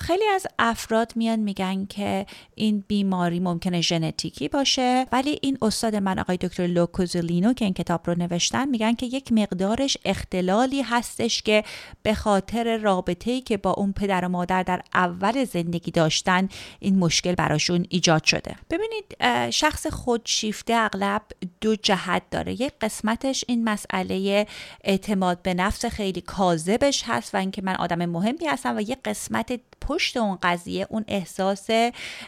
خیلی 0.00 0.24
از 0.34 0.46
افراد 0.58 1.12
میان 1.16 1.38
میگن 1.38 1.86
که 1.86 2.26
این 2.54 2.84
بیماری 2.88 3.40
ممکنه 3.40 3.80
ژنتیکی 3.80 4.48
باشه 4.48 5.06
ولی 5.12 5.38
این 5.42 5.58
استاد 5.62 5.96
من 5.96 6.18
آقای 6.18 6.36
دکتر 6.36 6.66
لوکوزولینو 6.66 7.52
که 7.52 7.64
این 7.64 7.74
کتاب 7.74 8.00
رو 8.04 8.14
نوشتن 8.14 8.68
میگن 8.68 8.92
که 8.92 9.06
یک 9.06 9.32
مقدارش 9.32 9.96
اختلالی 10.04 10.82
هستش 10.82 11.42
که 11.42 11.64
به 12.02 12.14
خاطر 12.14 12.76
رابطه‌ای 12.76 13.40
که 13.40 13.56
با 13.56 13.70
اون 13.72 13.92
پدر 13.92 14.24
و 14.24 14.28
مادر 14.28 14.62
در 14.62 14.82
اول 14.94 15.44
زندگی 15.44 15.90
داشتن 15.90 16.48
این 16.80 16.98
مشکل 16.98 17.34
براشون 17.34 17.86
ایجاد 17.88 18.24
شده. 18.24 18.56
ببینید 18.70 19.16
شخص 19.50 19.86
خودشیفته 19.86 20.74
اغلب 20.74 21.22
دو 21.60 21.76
جهت 21.76 22.22
داره. 22.30 22.52
یک 22.52 22.72
قسمتش 22.80 23.44
این 23.48 23.64
مسئله 23.64 24.41
اعتماد 24.84 25.42
به 25.42 25.54
نفس 25.54 25.86
خیلی 25.86 26.20
کاذبش 26.20 27.02
هست 27.06 27.34
و 27.34 27.38
اینکه 27.38 27.62
من 27.62 27.76
آدم 27.76 28.06
مهمی 28.06 28.46
هستم 28.46 28.76
و 28.76 28.80
یک 28.80 28.98
قسمت 29.04 29.60
پشت 29.80 30.16
اون 30.16 30.38
قضیه 30.42 30.86
اون 30.90 31.04
احساس 31.08 31.70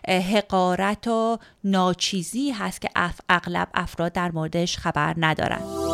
حقارت 0.09 1.09
و 1.09 1.38
ناچیزی 1.64 2.50
هست 2.50 2.81
که 2.81 2.88
اغلب 3.29 3.68
افراد 3.74 4.12
در 4.12 4.31
موردش 4.31 4.79
خبر 4.79 5.14
ندارن. 5.16 5.93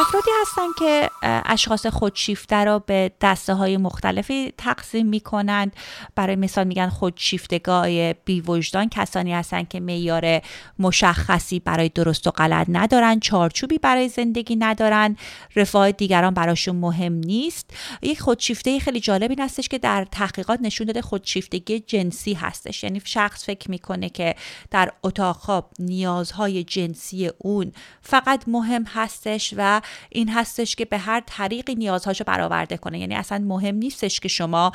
افرادی 0.00 0.30
هستن 0.42 0.66
که 0.78 1.10
اشخاص 1.22 1.86
خودشیفته 1.86 2.64
را 2.64 2.78
به 2.78 3.12
دسته 3.20 3.54
های 3.54 3.76
مختلفی 3.76 4.52
تقسیم 4.58 5.06
می 5.06 5.20
کنند 5.20 5.76
برای 6.14 6.36
مثال 6.36 6.66
میگن 6.66 6.88
خودشیفتگاه 6.88 8.12
بی 8.12 8.40
وجدان 8.40 8.88
کسانی 8.88 9.32
هستن 9.34 9.64
که 9.64 9.80
معیار 9.80 10.40
مشخصی 10.78 11.60
برای 11.60 11.88
درست 11.88 12.26
و 12.26 12.30
غلط 12.30 12.66
ندارن 12.68 13.20
چارچوبی 13.20 13.78
برای 13.78 14.08
زندگی 14.08 14.56
ندارن 14.56 15.16
رفاه 15.56 15.92
دیگران 15.92 16.34
براشون 16.34 16.76
مهم 16.76 17.12
نیست. 17.12 17.70
یک 18.02 18.20
خودشیفته 18.20 18.78
خیلی 18.78 19.00
جالب 19.00 19.30
این 19.30 19.40
هستش 19.40 19.68
که 19.68 19.78
در 19.78 20.06
تحقیقات 20.12 20.58
نشون 20.62 20.86
داده 20.86 21.02
خودشیفتگی 21.02 21.80
جنسی 21.80 22.34
هستش. 22.34 22.84
یعنی 22.84 23.02
شخص 23.04 23.44
فکر 23.44 23.70
می‌کنه 23.70 24.08
که 24.08 24.34
در 24.70 24.92
اتاق 25.02 25.36
خواب 25.36 25.70
نیازهای 25.78 26.64
جنسی 26.64 27.30
اون 27.38 27.72
فقط 28.02 28.44
مهم 28.46 28.84
هستش 28.84 29.54
و 29.56 29.80
این 30.08 30.28
هستش 30.28 30.76
که 30.76 30.84
به 30.84 30.98
هر 30.98 31.22
طریقی 31.26 31.74
نیازهاشو 31.74 32.24
برآورده 32.24 32.76
کنه. 32.76 32.98
یعنی 32.98 33.14
اصلا 33.14 33.38
مهم 33.38 33.74
نیستش 33.74 34.20
که 34.20 34.28
شما 34.28 34.72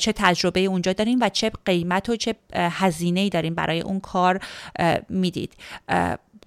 چه 0.00 0.12
تجربه 0.12 0.60
اونجا 0.60 0.92
دارین 0.92 1.18
و 1.22 1.28
چه 1.28 1.52
قیمت 1.64 2.08
و 2.08 2.16
چه 2.16 2.34
هزینه 2.54 3.20
ای 3.20 3.28
دارین 3.28 3.54
برای 3.54 3.80
اون 3.80 4.00
کار 4.00 4.40
می‌دید. 5.08 5.52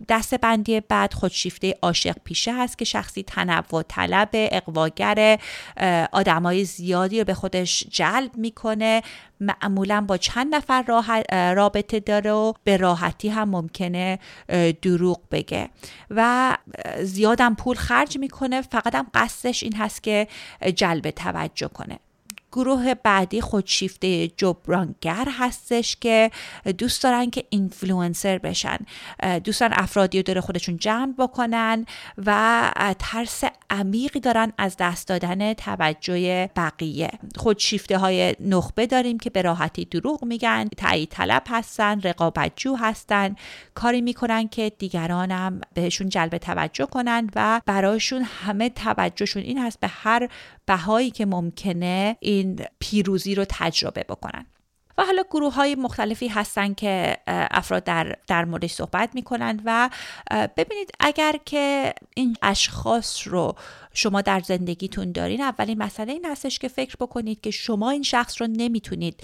دست 0.10 0.36
بندی 0.36 0.80
بعد 0.80 1.14
خودشیفته 1.14 1.76
عاشق 1.82 2.16
پیشه 2.24 2.54
هست 2.54 2.78
که 2.78 2.86
شخصی 2.86 3.24
تنوع 3.24 3.84
طلب 3.88 4.30
اقواگر 4.34 5.40
آدمای 6.12 6.66
زیادی 6.66 7.20
رو 7.20 7.26
به 7.26 7.34
خودش 7.34 7.84
جلب 7.90 8.32
می‌کنه. 8.38 9.02
معمولا 9.40 10.02
با 10.08 10.18
چند 10.18 10.56
نفر 10.56 10.84
رابطه 11.56 12.00
داره 12.00 12.32
و 12.32 12.54
به 12.64 12.78
راحتی 12.78 13.30
هم 13.30 13.50
ممکنه 13.50 14.20
دروغ 14.82 15.22
بگه. 15.32 15.70
و 16.10 16.58
زیادم 17.02 17.56
پول 17.56 17.76
خرج 17.76 18.18
می‌کنه. 18.18 18.62
فقط 18.62 18.96
هم 18.96 19.08
قصدش 19.14 19.64
این 19.64 19.76
هست 19.76 20.04
که 20.04 20.28
جلب 20.76 21.10
توجه 21.10 21.68
کنه. 21.68 22.00
گروه 22.54 22.94
بعدی 22.94 23.42
خودشیفته 23.42 24.28
جبرانگر 24.28 25.28
هستش 25.40 25.96
که 25.96 26.32
دوست 26.78 27.04
دارن 27.04 27.30
که 27.30 27.44
اینفلوئنسر 27.50 28.38
بشن. 28.38 28.78
دوستان 29.44 29.70
افرادی 29.74 30.18
رو 30.18 30.24
داره 30.24 30.42
خودشون 30.42 30.78
جمع 30.78 31.14
بکنن 31.18 31.86
و 32.26 32.72
ترس 33.00 33.44
عمیقی 33.70 34.20
دارن 34.20 34.54
از 34.58 34.76
دست 34.80 35.08
دادن 35.08 35.54
توجه 35.54 36.50
بقیه. 36.56 37.10
خودشیفته 37.36 37.98
های 37.98 38.36
نخبه 38.40 38.88
داریم 38.88 39.20
که 39.20 39.30
به 39.30 39.42
راحتی 39.42 39.86
دروغ 39.86 40.26
میگن 40.26 40.68
تایید 40.78 41.10
طلب 41.10 41.44
هستن 41.50 42.02
رقابتجو 42.02 42.76
هستن. 42.76 43.36
کاری 43.76 44.02
می‌کنن 44.02 44.48
که 44.48 44.72
دیگرانم 44.80 45.62
بهشون 45.74 46.10
جلب 46.10 46.38
توجه 46.38 46.86
کنن 46.86 47.30
و 47.36 47.62
براشون 47.66 48.22
همه 48.22 48.70
توجهشون 48.70 49.44
این 49.44 49.58
هست 49.58 49.80
به 49.80 49.88
هر 49.88 50.30
بهایی 50.66 51.12
که 51.12 51.26
ممکنه 51.26 52.18
این 52.20 52.43
پیروزی 52.80 53.36
رو 53.36 53.46
تجربه 53.50 54.06
بکنن. 54.10 54.46
و 54.98 55.06
حالا 55.06 55.24
گروه 55.32 55.54
های 55.54 55.76
مختلفی 55.76 56.28
هستن 56.28 56.74
که 56.74 57.18
افراد 57.28 57.84
در, 57.84 58.16
در 58.28 58.46
موردش 58.46 58.72
صحبت 58.72 59.10
می‌کنند 59.14 59.62
و 59.66 59.90
ببینید 60.58 60.92
اگر 61.00 61.36
که 61.46 61.94
این 62.16 62.38
اشخاص 62.42 63.28
رو 63.28 63.56
شما 63.94 64.22
در 64.22 64.40
زندگیتون 64.40 65.12
دارین 65.12 65.42
اولین 65.42 65.84
مسئله 65.84 66.14
این 66.14 66.26
هستش 66.26 66.60
که 66.60 66.68
فکر 66.68 66.96
بکنید 67.00 67.42
که 67.42 67.52
شما 67.52 67.90
این 67.90 68.04
شخص 68.04 68.42
رو 68.42 68.48
نمی‌تونید 68.48 69.24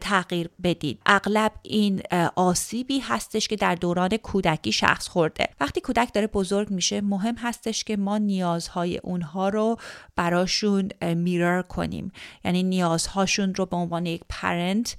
تغییر 0.00 0.50
بدید. 0.64 1.00
اغلب 1.06 1.52
این 1.62 2.02
آسیبی 2.36 2.98
هستش 2.98 3.48
که 3.48 3.56
در 3.56 3.74
دوران 3.74 4.16
کودکی 4.16 4.72
شخص 4.72 5.08
خورده. 5.08 5.48
وقتی 5.60 5.80
کودک 5.80 6.12
داره 6.14 6.26
بزرگ 6.26 6.70
میشه 6.70 7.00
مهم 7.00 7.34
هستش 7.34 7.84
که 7.84 7.96
ما 7.96 8.18
نیازهای 8.18 8.98
اونها 8.98 9.48
رو 9.48 9.76
براشون 10.16 10.88
میرر 11.14 11.62
کنیم. 11.62 12.12
یعنی 12.44 12.62
نیازهاشون 12.62 13.54
رو 13.54 13.66
به 13.66 13.76
عنوان 13.76 14.06
یک 14.06 14.22
پرنت 14.28 14.96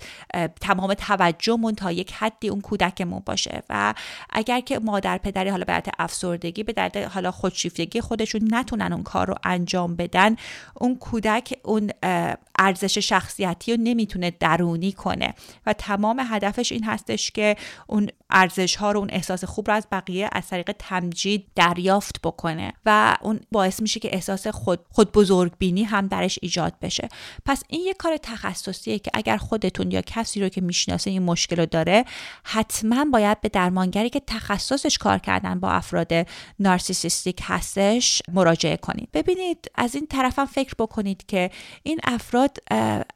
تمام 0.61 0.93
توجهمون 0.93 1.75
تا 1.75 1.91
یک 1.91 2.13
حدی 2.13 2.49
اون 2.49 2.61
کودکمون 2.61 3.21
باشه. 3.25 3.63
و 3.69 3.93
اگر 4.29 4.59
که 4.59 4.79
مادر 4.79 5.17
پدری 5.17 5.49
حالا 5.49 5.63
به 5.65 5.81
افسردگی 5.99 6.63
به 6.63 6.73
درد 6.73 6.97
حالا 6.97 7.31
خودشیفتگی 7.31 8.01
خودشون 8.01 8.47
نتونن 8.51 8.93
اون 8.93 9.03
کار 9.03 9.27
رو 9.27 9.35
انجام 9.43 9.95
بدن 9.95 10.35
اون 10.73 10.95
کودک 10.95 11.53
اون 11.63 11.91
ارزش 12.63 12.97
شخصیتی 12.97 13.75
رو 13.75 13.83
نمی‌تونه 13.83 14.31
درونی 14.31 14.91
کنه. 14.91 15.33
و 15.65 15.73
تمام 15.73 16.25
هدفش 16.29 16.71
این 16.71 16.83
هستش 16.83 17.31
که 17.31 17.55
اون 17.87 18.09
ارزش 18.29 18.75
ها 18.75 18.91
رو 18.91 18.99
اون 18.99 19.09
احساس 19.11 19.43
خوب 19.43 19.67
رو 19.67 19.73
از 19.75 19.87
بقیه 19.91 20.29
از 20.31 20.47
طریق 20.47 20.71
تمجید 20.79 21.47
دریافت 21.55 22.21
بکنه 22.23 22.73
و 22.85 23.17
اون 23.21 23.39
باعث 23.51 23.81
میشه 23.81 23.99
که 23.99 24.09
احساس 24.13 24.47
خود 24.47 24.79
خود 24.89 25.11
بزرگ 25.11 25.51
بینی 25.59 25.83
هم 25.83 26.07
درش 26.07 26.39
ایجاد 26.41 26.73
بشه. 26.81 27.09
پس 27.45 27.63
این 27.67 27.81
یه 27.81 27.93
کار 27.93 28.17
تخصصیه 28.17 28.99
که 28.99 29.11
اگر 29.13 29.37
خودتون 29.37 29.91
یا 29.91 30.01
کسی 30.01 30.41
رو 30.41 30.49
که 30.49 30.61
می‌شناسه 30.61 31.09
این 31.09 31.23
مشکل 31.23 31.55
رو 31.55 31.65
داره 31.65 32.05
حتما 32.43 33.05
باید 33.05 33.41
به 33.41 33.49
درمانگری 33.49 34.09
که 34.09 34.21
تخصصش 34.27 34.97
کار 34.97 35.17
کردن 35.17 35.59
با 35.59 35.71
افراد 35.71 36.11
نارسیسیستیک 36.59 37.39
هستش 37.43 38.21
مراجعه 38.33 38.77
کنید. 38.77 39.09
ببینید 39.13 39.71
از 39.75 39.95
این 39.95 40.07
طرفم 40.07 40.45
فکر 40.45 40.73
بکنید 40.79 41.25
که 41.25 41.51
این 41.83 41.99
افراد 42.03 42.52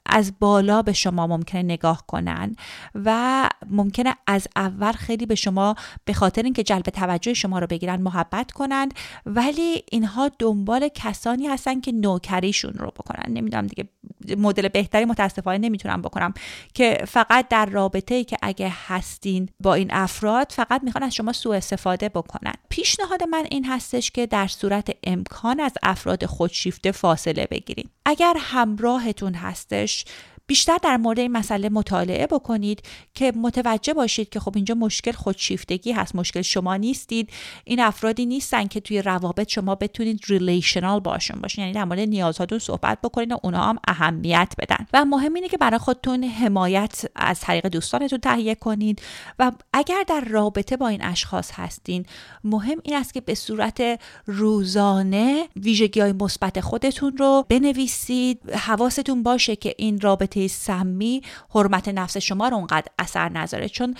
از 0.05 0.33
بالا 0.39 0.81
به 0.81 0.93
شما 0.93 1.27
ممکنه 1.27 1.63
نگاه 1.63 2.03
کنن 2.07 2.55
و 2.95 3.49
ممکنه 3.69 4.15
از 4.27 4.47
اول 4.55 4.91
خیلی 4.91 5.25
به 5.25 5.35
شما 5.35 5.75
به 6.05 6.13
خاطر 6.13 6.43
اینکه 6.43 6.63
جلب 6.63 6.83
توجه 6.83 7.33
شما 7.33 7.59
رو 7.59 7.67
بگیرن 7.67 8.01
محبت 8.01 8.51
کنند 8.51 8.93
ولی 9.25 9.83
اینها 9.91 10.31
دنبال 10.39 10.87
کسانی 10.87 11.47
هستن 11.47 11.81
که 11.81 11.91
نوکریشون 11.91 12.73
رو 12.73 12.87
بکنن. 12.87 13.33
نمی‌دونم 13.33 13.67
دیگه 13.67 13.89
مدل 14.37 14.67
بهتری 14.67 15.05
متاسفانه 15.05 15.57
نمی‌تونم 15.57 16.01
بکنم 16.01 16.33
که 16.73 16.97
فقط 17.07 17.47
در 17.47 17.65
رابطه 17.65 18.15
ای 18.15 18.23
که 18.23 18.37
اگه 18.41 18.73
هستین 18.87 19.49
با 19.59 19.73
این 19.73 19.87
افراد 19.91 20.51
فقط 20.51 20.83
می‌خوان 20.83 21.03
از 21.03 21.15
شما 21.15 21.31
سوء 21.31 21.57
استفاده 21.57 22.09
بکنن. 22.09 22.53
پیشنهاد 22.69 23.23
من 23.23 23.45
این 23.51 23.65
هستش 23.65 24.11
که 24.11 24.25
در 24.25 24.47
صورت 24.47 24.89
امکان 25.03 25.59
از 25.59 25.71
افراد 25.83 26.25
خودشیفته 26.25 26.91
فاصله 26.91 27.47
بگیرید 27.51 27.89
اگر 28.09 28.37
همراهتون 28.39 29.33
هستش 29.33 30.05
بیشتر 30.47 30.77
در 30.83 30.97
مورد 30.97 31.19
این 31.19 31.31
مسئله 31.31 31.69
مطالعه 31.69 32.27
بکنید 32.27 32.81
که 33.13 33.33
متوجه 33.35 33.93
باشید 33.93 34.29
که 34.29 34.39
خب 34.39 34.51
اینجا 34.55 34.75
مشکل 34.75 35.11
خودشیفتگی 35.11 35.91
هست 35.91 36.15
مشکل 36.15 36.41
شما 36.41 36.75
نیستید. 36.75 37.29
این 37.65 37.79
افرادی 37.79 38.25
نیستن 38.25 38.67
که 38.67 38.79
توی 38.79 39.01
روابط 39.01 39.49
شما 39.49 39.75
بتونید 39.75 40.19
ریلیشنال 40.27 40.99
باشون 40.99 41.41
باشین. 41.41 41.61
یعنی 41.61 41.73
در 41.73 41.85
مورد 41.85 41.99
نیازهاتون 41.99 42.59
صحبت 42.59 43.01
بکنید 43.01 43.31
و 43.31 43.37
اونا 43.43 43.63
هم 43.63 43.77
اهمیت 43.87 44.53
بدن. 44.57 44.85
و 44.93 45.05
مهم 45.05 45.33
اینه 45.33 45.47
که 45.47 45.57
برای 45.57 45.77
خودتون 45.77 46.23
حمایت 46.23 47.05
از 47.15 47.39
طریق 47.39 47.67
دوستانتون 47.67 48.19
تهیه 48.19 48.55
کنید. 48.55 49.01
و 49.39 49.51
اگر 49.73 50.03
در 50.07 50.21
رابطه 50.29 50.77
با 50.77 50.87
این 50.87 51.03
اشخاص 51.03 51.51
هستین 51.53 52.05
مهم 52.43 52.77
این 52.83 52.95
است 52.95 53.13
که 53.13 53.21
به 53.21 53.35
صورت 53.35 53.99
روزانه 54.25 55.47
ویژگی 55.55 55.99
های 55.99 56.13
مثبت 56.13 56.61
خودتون 56.61 57.17
رو 57.17 57.45
بنویسید. 57.49 58.51
حواستون 58.51 59.23
باشه 59.23 59.55
که 59.55 59.73
این 59.77 60.01
رابطه 60.01 60.36
سمی 60.47 61.21
حرمت 61.49 61.87
نفس 61.87 62.17
شما 62.17 62.47
رو 62.47 62.57
اونقدر 62.57 62.87
اثر 62.99 63.29
نذاره. 63.29 63.69
چون 63.69 63.95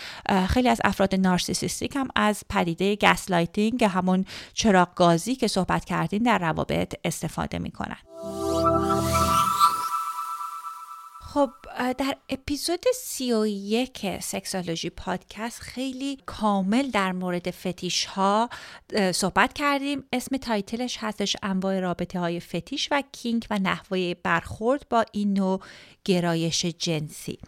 خیلی 0.48 0.70
از 0.70 0.82
افراد 0.84 1.16
narcissistic 1.16 1.96
هم 1.96 2.08
از 2.16 2.44
پدیده 2.50 2.96
gaslighting 2.96 3.84
همون 3.84 4.26
چراغ 4.54 4.94
گازی 4.96 5.36
که 5.36 5.48
صحبت 5.48 5.86
کردیم 5.86 6.24
در 6.24 6.38
روابط 6.38 6.96
استفاده 7.04 7.60
می‌کنن. 7.60 7.98
خب 11.34 11.50
در 11.98 12.18
اپیزود 12.30 12.84
سی 12.96 13.34
و 13.34 13.46
یک 13.48 14.20
سکسولوژی 14.20 14.90
پادکست 14.90 15.62
خیلی 15.62 16.18
کامل 16.26 16.90
در 16.90 17.12
مورد 17.12 17.52
فتیش 17.52 18.06
ها 18.06 18.50
صحبت 19.12 19.54
کردیم. 19.54 20.04
اسم 20.14 20.38
تایتلش 20.38 20.98
هستش 21.00 21.36
انواع 21.44 21.80
رابطه 21.80 22.20
های 22.20 22.40
فتیش 22.40 22.88
و 22.92 23.04
کینگ 23.12 23.48
و 23.50 23.60
نحوه 23.60 24.14
برخورد 24.14 24.90
با 24.90 25.06
این 25.12 25.34
نوع 25.34 25.62
گرایش 26.06 26.66
جنسی. 26.66 27.40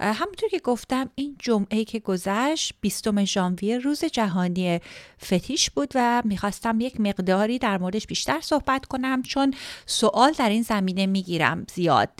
همونطور 0.00 0.48
که 0.48 0.58
گفتم 0.58 1.10
این 1.14 1.36
جمعه 1.38 1.84
که 1.84 1.98
گذشت 1.98 2.74
20 2.80 3.24
ژانویه 3.24 3.78
روز 3.78 4.04
جهانی 4.04 4.80
فتیش 5.24 5.70
بود 5.70 5.92
و 5.94 6.22
می‌خواستم 6.24 6.80
یک 6.80 7.00
مقداری 7.00 7.58
در 7.58 7.78
موردش 7.78 8.06
بیشتر 8.06 8.40
صحبت 8.40 8.86
کنم 8.86 9.22
چون 9.22 9.54
سوال 9.86 10.32
در 10.32 10.48
این 10.48 10.62
زمینه 10.62 11.06
می‌گیرم 11.06 11.66
زیاد. 11.74 12.10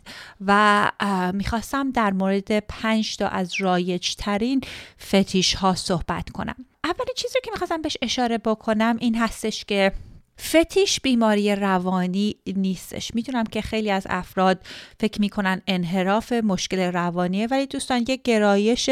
و 0.46 0.90
می‌خواستم 1.34 1.90
در 1.90 2.12
مورد 2.12 2.60
پنج 2.60 3.16
تا 3.16 3.28
از 3.28 3.60
رایج 3.60 4.14
ترین 4.14 4.60
فتیش 5.06 5.54
ها 5.54 5.74
صحبت 5.74 6.30
کنم. 6.30 6.56
اولین 6.84 7.14
چیزی 7.16 7.38
که 7.44 7.50
می‌خواستم 7.50 7.82
بهش 7.82 7.96
اشاره 8.02 8.38
بکنم 8.38 8.96
این 9.00 9.14
هستش 9.14 9.64
که 9.64 9.92
فتیش 10.40 11.00
بیماری 11.00 11.54
روانی 11.54 12.36
نیستش. 12.46 13.14
می‌دونم 13.14 13.44
که 13.44 13.60
خیلی 13.60 13.90
از 13.90 14.06
افراد 14.10 14.60
فکر 15.00 15.20
می‌کنن 15.20 15.62
انحراف 15.66 16.32
مشکل 16.32 16.78
روانیه 16.78 17.46
ولی 17.46 17.66
دوستان 17.66 18.04
یک 18.08 18.22
گرایش 18.22 18.90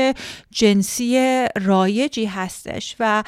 جنسی 0.51 1.45
رایجی 1.57 2.25
هستش 2.25 2.97
و 3.01 3.25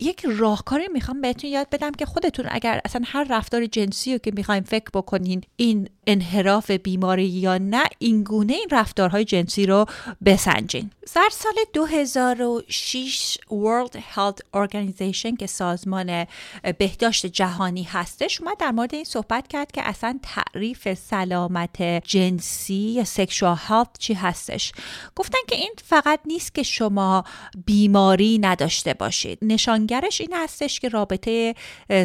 یک 0.00 0.22
راهکاری 0.24 0.88
می‌خوام 0.92 1.20
بهتون 1.20 1.50
یاد 1.50 1.70
بدم 1.70 1.92
که 1.92 2.06
خودتون 2.06 2.46
اگر 2.50 2.80
اصلا 2.84 3.02
هر 3.06 3.26
رفتار 3.30 3.66
جنسی 3.66 4.12
رو 4.12 4.18
که 4.18 4.32
می‌خوایم 4.34 4.62
فکر 4.62 4.90
بکنین 4.94 5.40
این 5.56 5.88
انحراف 6.06 6.70
بیماری 6.70 7.24
یا 7.24 7.58
نه 7.58 7.84
این 7.98 8.24
گونه 8.24 8.52
این 8.52 8.68
رفتارهای 8.70 9.24
جنسی 9.24 9.66
رو 9.66 9.86
بسنجین. 10.24 10.90
در 11.14 11.28
سال 11.32 11.52
2006 11.72 13.38
World 13.50 13.96
Health 13.96 14.38
Organization 14.56 15.36
که 15.38 15.46
سازمان 15.46 16.26
بهداشت 16.78 17.26
جهانی 17.26 17.51
هستش 17.86 18.40
اومد 18.40 18.56
در 18.58 18.70
مورد 18.70 18.94
این 18.94 19.04
صحبت 19.04 19.48
کرد 19.48 19.72
که 19.72 19.82
اصلا 19.82 20.18
تعریف 20.22 20.94
سلامت 20.94 21.82
جنسی 21.82 22.74
یا 22.74 23.04
سکشوال 23.04 23.56
هلت 23.58 23.88
چی 23.98 24.14
هستش. 24.14 24.72
گفتن 25.16 25.38
که 25.48 25.56
این 25.56 25.72
فقط 25.84 26.20
نیست 26.26 26.54
که 26.54 26.62
شما 26.62 27.24
بیماری 27.66 28.38
نداشته 28.38 28.94
باشید. 28.94 29.38
نشانگرش 29.42 30.20
این 30.20 30.32
هستش 30.32 30.80
که 30.80 30.88
رابطه 30.88 31.54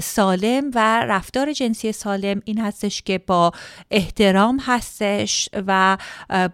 سالم 0.02 0.72
و 0.76 1.06
رفتار 1.06 1.54
جنسی 1.54 1.92
سالم 1.92 2.42
این 2.46 2.60
هستش 2.60 3.02
که 3.02 3.18
با 3.18 3.52
احترام 3.92 4.60
هستش 4.60 5.50
و 5.68 5.98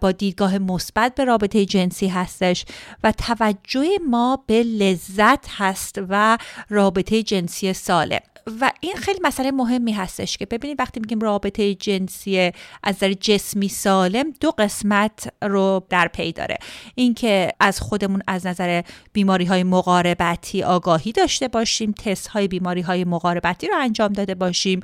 با 0.00 0.12
دیدگاه 0.12 0.58
مثبت 0.58 1.14
به 1.14 1.24
رابطه 1.24 1.66
جنسی 1.66 2.08
هستش 2.08 2.64
و 3.04 3.12
توجه 3.12 3.88
ما 4.08 4.44
به 4.46 4.62
لذت 4.62 5.46
هست 5.50 6.00
و 6.08 6.38
رابطه 6.70 7.22
جنسی 7.22 7.72
سالم. 7.72 8.20
و 8.60 8.72
این 8.86 8.96
خیلی 8.96 9.18
مسئله 9.22 9.50
مهمی 9.50 9.92
هستش 9.92 10.36
که 10.36 10.46
ببینید 10.46 10.80
وقتی 10.80 11.00
میگیم 11.00 11.20
رابطه 11.20 11.74
جنسی 11.74 12.52
از 12.82 12.96
نظر 12.96 13.12
جسمی 13.12 13.68
سالم 13.68 14.32
دو 14.40 14.50
قسمت 14.50 15.32
رو 15.42 15.86
در 15.88 16.08
پی 16.08 16.32
داره. 16.32 16.58
اینکه 16.94 17.52
از 17.60 17.80
خودمون 17.80 18.22
از 18.26 18.46
نظر 18.46 18.82
بیماری 19.12 19.44
های 19.44 19.62
مقاربتی 19.62 20.62
آگاهی 20.62 21.12
داشته 21.12 21.48
باشیم 21.48 21.92
تست 21.92 22.26
های 22.26 22.48
بیماری 22.48 22.80
های 22.80 23.04
مقاربتی 23.04 23.68
رو 23.68 23.74
انجام 23.78 24.12
داده 24.12 24.34
باشیم 24.34 24.80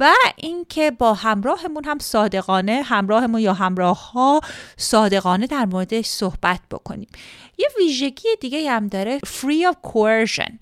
و 0.00 0.12
اینکه 0.36 0.90
با 0.90 1.14
همراهمون 1.14 1.84
هم 1.84 1.98
صادقانه 1.98 2.82
همراهمون 2.84 3.40
یا 3.40 3.52
همراه 3.54 4.12
ها 4.12 4.40
صادقانه 4.76 5.46
در 5.46 5.64
موردش 5.64 6.06
صحبت 6.06 6.60
بکنیم. 6.70 7.08
یه 7.58 7.68
ویژگی 7.78 8.28
دیگه 8.40 8.70
هم 8.70 8.86
داره 8.86 9.18
free 9.18 9.72
of 9.72 9.90
coercion. 9.90 10.52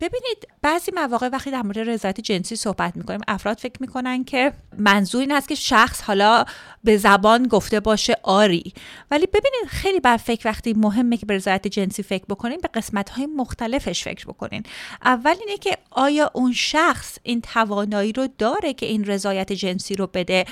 ببینید 0.00 0.48
بعضی 0.62 0.92
مواقع 0.94 1.28
وقتی 1.28 1.50
در 1.50 1.62
مورد 1.62 1.78
رضایت 1.78 2.20
جنسی 2.20 2.56
صحبت 2.56 2.96
می‌کنیم 2.96 3.20
افراد 3.28 3.58
فکر 3.58 3.76
می‌کنن 3.80 4.24
که 4.24 4.52
منظور 4.78 5.20
این 5.20 5.32
است 5.32 5.48
که 5.48 5.54
شخص 5.54 6.02
حالا 6.02 6.44
به 6.84 6.96
زبان 6.96 7.46
گفته 7.46 7.80
باشه 7.80 8.16
آری. 8.22 8.72
ولی 9.10 9.26
ببینید 9.26 9.66
خیلی 9.68 10.00
بر 10.00 10.16
فکر 10.16 10.48
وقتی 10.48 10.72
مهمه 10.72 11.16
که 11.16 11.26
به 11.26 11.34
رضایت 11.34 11.68
جنسی 11.68 12.02
فکر 12.02 12.24
بکنین 12.28 12.58
به 12.62 12.68
قسمت 12.74 13.10
های 13.10 13.26
مختلفش 13.26 14.04
فکر 14.04 14.26
بکنین. 14.26 14.62
اول 15.04 15.34
اینه 15.40 15.58
که 15.58 15.78
آیا 15.90 16.30
اون 16.34 16.52
شخص 16.52 17.18
این 17.22 17.40
توانایی 17.40 18.12
رو 18.12 18.28
داره 18.38 18.72
که 18.72 18.86
این 18.86 19.04
رضایت 19.04 19.52
جنسی 19.52 19.94
رو 19.94 20.06
بده؟ 20.06 20.44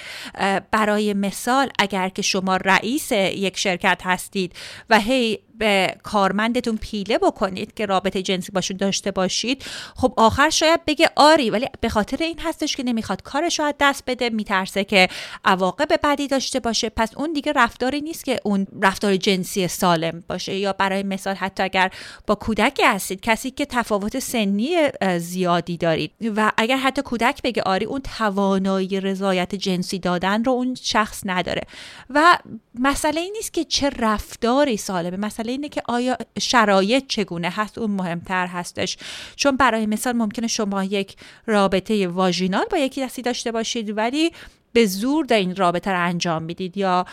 برای 0.70 1.14
مثال 1.14 1.70
اگر 1.78 2.08
که 2.08 2.22
شما 2.22 2.56
رئیس 2.56 3.12
یک 3.12 3.58
شرکت 3.58 4.00
هستید 4.04 4.52
و 4.90 5.00
هی 5.00 5.38
به 5.58 5.94
کارمندتون 6.02 6.76
پیله 6.76 7.18
بکنید 7.18 7.74
که 7.74 7.86
رابطه 7.86 8.22
جنسی 8.22 8.52
باشون 8.52 8.76
داشته 8.76 9.10
باشید. 9.10 9.64
خب 9.96 10.14
آخر 10.16 10.50
شاید 10.50 10.84
بگه 10.84 11.10
آری 11.16 11.50
ولی 11.50 11.66
به 11.80 11.88
خاطر 11.88 12.16
این 12.20 12.38
هستش 12.38 12.76
که 12.76 12.82
نمی‌خواد 12.82 13.22
کارش 13.22 13.60
رو 13.60 13.72
دست 13.80 14.02
بده 14.06 14.30
میترسه 14.30 14.84
که 14.84 15.08
عواقب 15.44 15.88
بدی 16.02 16.28
داشته 16.28 16.60
باشه. 16.60 16.88
پس 16.88 17.16
اون 17.16 17.32
دیگه 17.32 17.52
رفتاری 17.52 18.00
نیست 18.00 18.24
که 18.24 18.40
اون 18.44 18.66
رفتار 18.82 19.16
جنسی 19.16 19.68
سالم 19.68 20.24
باشه. 20.28 20.56
یا 20.56 20.72
برای 20.72 21.02
مثال 21.02 21.34
حتی 21.34 21.62
اگر 21.62 21.90
با 22.26 22.34
کودکی 22.34 22.82
هستید 22.82 23.20
کسی 23.20 23.50
که 23.50 23.66
تفاوت 23.66 24.18
سنی 24.18 24.76
زیادی 25.18 25.76
دارید 25.76 26.12
و 26.36 26.52
اگر 26.56 26.76
حتی 26.76 27.02
کودک 27.02 27.42
بگه 27.42 27.62
آری 27.62 27.84
اون 27.84 28.00
توانایی 28.18 29.00
رضایت 29.00 29.54
جنسی 29.54 29.98
دادن 29.98 30.44
رو 30.44 30.52
اون 30.52 30.74
شخص 30.82 31.22
نداره. 31.26 31.62
و 32.10 32.38
مسئله 32.74 33.20
این 33.20 33.32
نیست 33.32 33.52
که 33.52 33.64
چه 33.64 33.90
رفتاری 33.90 34.76
سالمه. 34.76 35.16
مسئله 35.16 35.47
اینه 35.52 35.68
که 35.68 35.82
آیا 35.88 36.16
شرایط 36.40 37.04
چگونه 37.08 37.50
هست؟ 37.50 37.78
اون 37.78 37.90
مهمتر 37.90 38.46
هستش. 38.46 38.96
چون 39.36 39.56
برای 39.56 39.86
مثال 39.86 40.12
ممکنه 40.12 40.46
شما 40.46 40.84
یک 40.84 41.16
رابطه 41.46 42.08
واژینال 42.08 42.64
با 42.70 42.78
یکی 42.78 43.04
دستی 43.04 43.22
داشته 43.22 43.52
باشید 43.52 43.96
ولی 43.96 44.32
به 44.72 44.86
زور 44.86 45.24
در 45.24 45.36
این 45.36 45.56
رابطه 45.56 45.90
رو 45.90 46.04
انجام 46.04 46.42
می‌دید 46.42 46.76
یا 46.76 47.06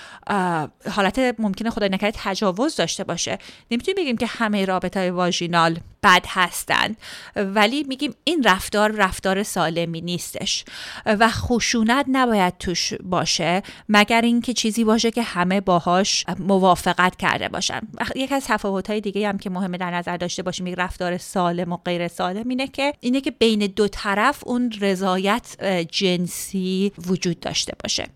حالت 0.91 1.35
ممکنه 1.39 1.69
خدای 1.69 1.89
نکرده 1.89 2.17
تجاوز 2.23 2.75
داشته 2.75 3.03
باشه. 3.03 3.37
نمی‌تونیم 3.71 4.03
بگیم 4.03 4.17
که 4.17 4.25
همه 4.25 4.65
رابطه 4.65 4.99
های 4.99 5.09
واژینال 5.09 5.77
بد 6.05 6.25
هستند 6.27 6.97
ولی 7.35 7.83
میگیم 7.83 8.15
این 8.23 8.43
رفتار 8.43 8.91
رفتار 8.91 9.43
سالمی 9.43 10.01
نیستش. 10.01 10.65
و 11.05 11.29
خشونت 11.29 12.05
نباید 12.09 12.57
توش 12.57 12.93
باشه 12.93 13.63
مگر 13.89 14.21
اینکه 14.21 14.53
چیزی 14.53 14.83
باشه 14.83 15.11
که 15.11 15.21
همه 15.21 15.61
باهاش 15.61 16.25
موافقت 16.39 17.15
کرده 17.15 17.49
باشن. 17.49 17.79
یکی 18.15 18.35
از 18.35 18.45
تفاوت 18.47 18.89
های 18.89 19.01
دیگه 19.01 19.29
هم 19.29 19.37
که 19.37 19.49
مهمه 19.49 19.77
در 19.77 19.91
نظر 19.91 20.17
داشته 20.17 20.43
باشیم 20.43 20.67
یک 20.67 20.75
رفتار 20.77 21.17
سالم 21.17 21.71
و 21.71 21.77
غیر 21.77 22.07
سالم 22.07 22.49
اینه 22.49 22.67
که 22.67 22.93
اینه 22.99 23.21
که 23.21 23.31
بین 23.31 23.59
دو 23.59 23.87
طرف 23.87 24.43
اون 24.45 24.71
رضایت 24.81 25.63
جنسی 25.91 26.91
وجود 27.07 27.39
داشته 27.39 27.73
باشه. 27.83 28.07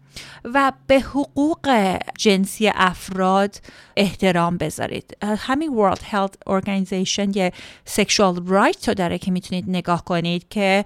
و 0.44 0.72
به 0.88 1.00
حقوق 1.00 1.98
جنسی 2.18 2.72
افراد 2.76 3.56
احترام 3.98 4.58
بذارید. 4.58 5.18
همین 5.22 5.78
World 5.78 6.00
Health 6.00 6.60
Organization 6.60 7.38
یه 7.38 7.52
Sexual 7.96 8.36
Rights 8.50 8.88
رو 8.88 8.94
داره 8.94 9.18
که 9.18 9.32
می‌تونید 9.32 9.66
نگاه 9.68 10.06
کنید 10.06 10.50
که 10.50 10.86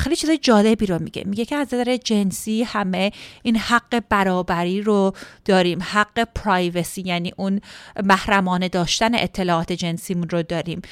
خیلی 0.00 0.16
چیز 0.16 0.30
جالبی 0.30 0.86
رو 0.86 0.98
میگه. 1.02 1.22
میگه 1.26 1.44
که 1.44 1.56
از 1.56 1.74
نظر 1.74 1.96
جنسی 1.96 2.62
همه 2.62 3.12
این 3.42 3.56
حق 3.56 4.02
برابری 4.08 4.82
رو 4.82 5.12
داریم. 5.44 5.78
حق 5.82 6.28
privacy 6.34 7.02
یعنی 7.02 7.32
اون 7.36 7.60
محرمانه 8.04 8.68
داشتن 8.68 9.14
اطلاعات 9.14 9.72
جنسیمون 9.72 10.28
رو 10.28 10.42
داریم. 10.42 10.82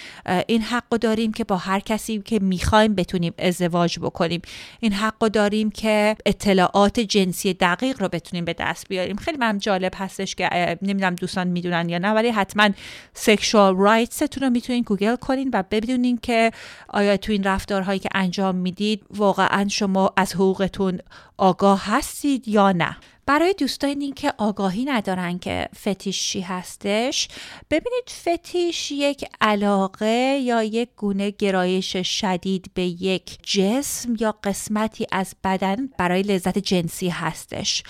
این 0.46 0.62
حق 0.62 0.84
رو 0.90 0.98
داریم 0.98 1.32
که 1.32 1.44
با 1.44 1.56
هر 1.56 1.80
کسی 1.80 2.18
که 2.18 2.38
می‌خوایم 2.38 2.94
بتونیم 2.94 3.34
ازدواج 3.38 3.98
بکنیم. 3.98 4.42
این 4.80 4.92
حق 4.92 5.14
رو 5.20 5.28
داریم 5.28 5.70
که 5.70 6.16
اطلاعات 6.26 7.00
جنسی 7.00 7.54
دقیق 7.74 8.02
رو 8.02 8.08
بتونیم 8.08 8.44
به 8.44 8.52
دست 8.52 8.88
بیاریم. 8.88 9.16
خیلی 9.16 9.38
من 9.38 9.58
جالب 9.58 9.92
هستش 9.96 10.34
که 10.34 10.78
نمی‌دونم 10.82 11.14
دوستان 11.14 11.48
می‌دونن 11.48 11.88
یا 11.88 11.98
نه 11.98 12.10
ولی 12.10 12.30
حتما 12.30 12.70
sexual 13.14 13.76
rights 13.76 14.20
تون 14.20 14.42
رو 14.42 14.50
می‌تونین 14.50 14.82
گوگل 14.82 15.16
کنین 15.16 15.50
و 15.52 15.62
ببینین 15.70 16.18
که 16.22 16.50
آیا 16.88 17.16
تو 17.16 17.32
این 17.32 17.44
رفتارهایی 17.44 17.98
که 17.98 18.08
انجام 18.14 18.54
می‌دید 18.54 19.02
واقعا 19.10 19.68
شما 19.68 20.12
از 20.16 20.34
حقوقتون 20.34 20.98
آگاه 21.36 21.82
هستید 21.86 22.48
یا 22.48 22.72
نه. 22.72 22.96
برای 23.26 23.54
دوستانی 23.58 24.12
که 24.12 24.32
آگاهی 24.38 24.84
ندارن 24.84 25.38
که 25.38 25.68
فتیش 25.76 26.28
چی 26.28 26.40
هستش 26.40 27.28
ببینید 27.70 28.10
فتیش 28.10 28.92
یک 28.92 29.24
علاقه 29.40 30.40
یا 30.42 30.62
یک 30.62 30.88
گونه 30.96 31.30
گرایش 31.30 31.96
شدید 31.96 32.70
به 32.74 32.82
یک 32.82 33.38
جسم 33.42 34.16
یا 34.20 34.34
قسمتی 34.44 35.06
از 35.12 35.34
بدن 35.44 35.86
برای 35.98 36.22
لذت 36.22 36.58
جنسی 36.58 37.08
هستش. 37.08 37.82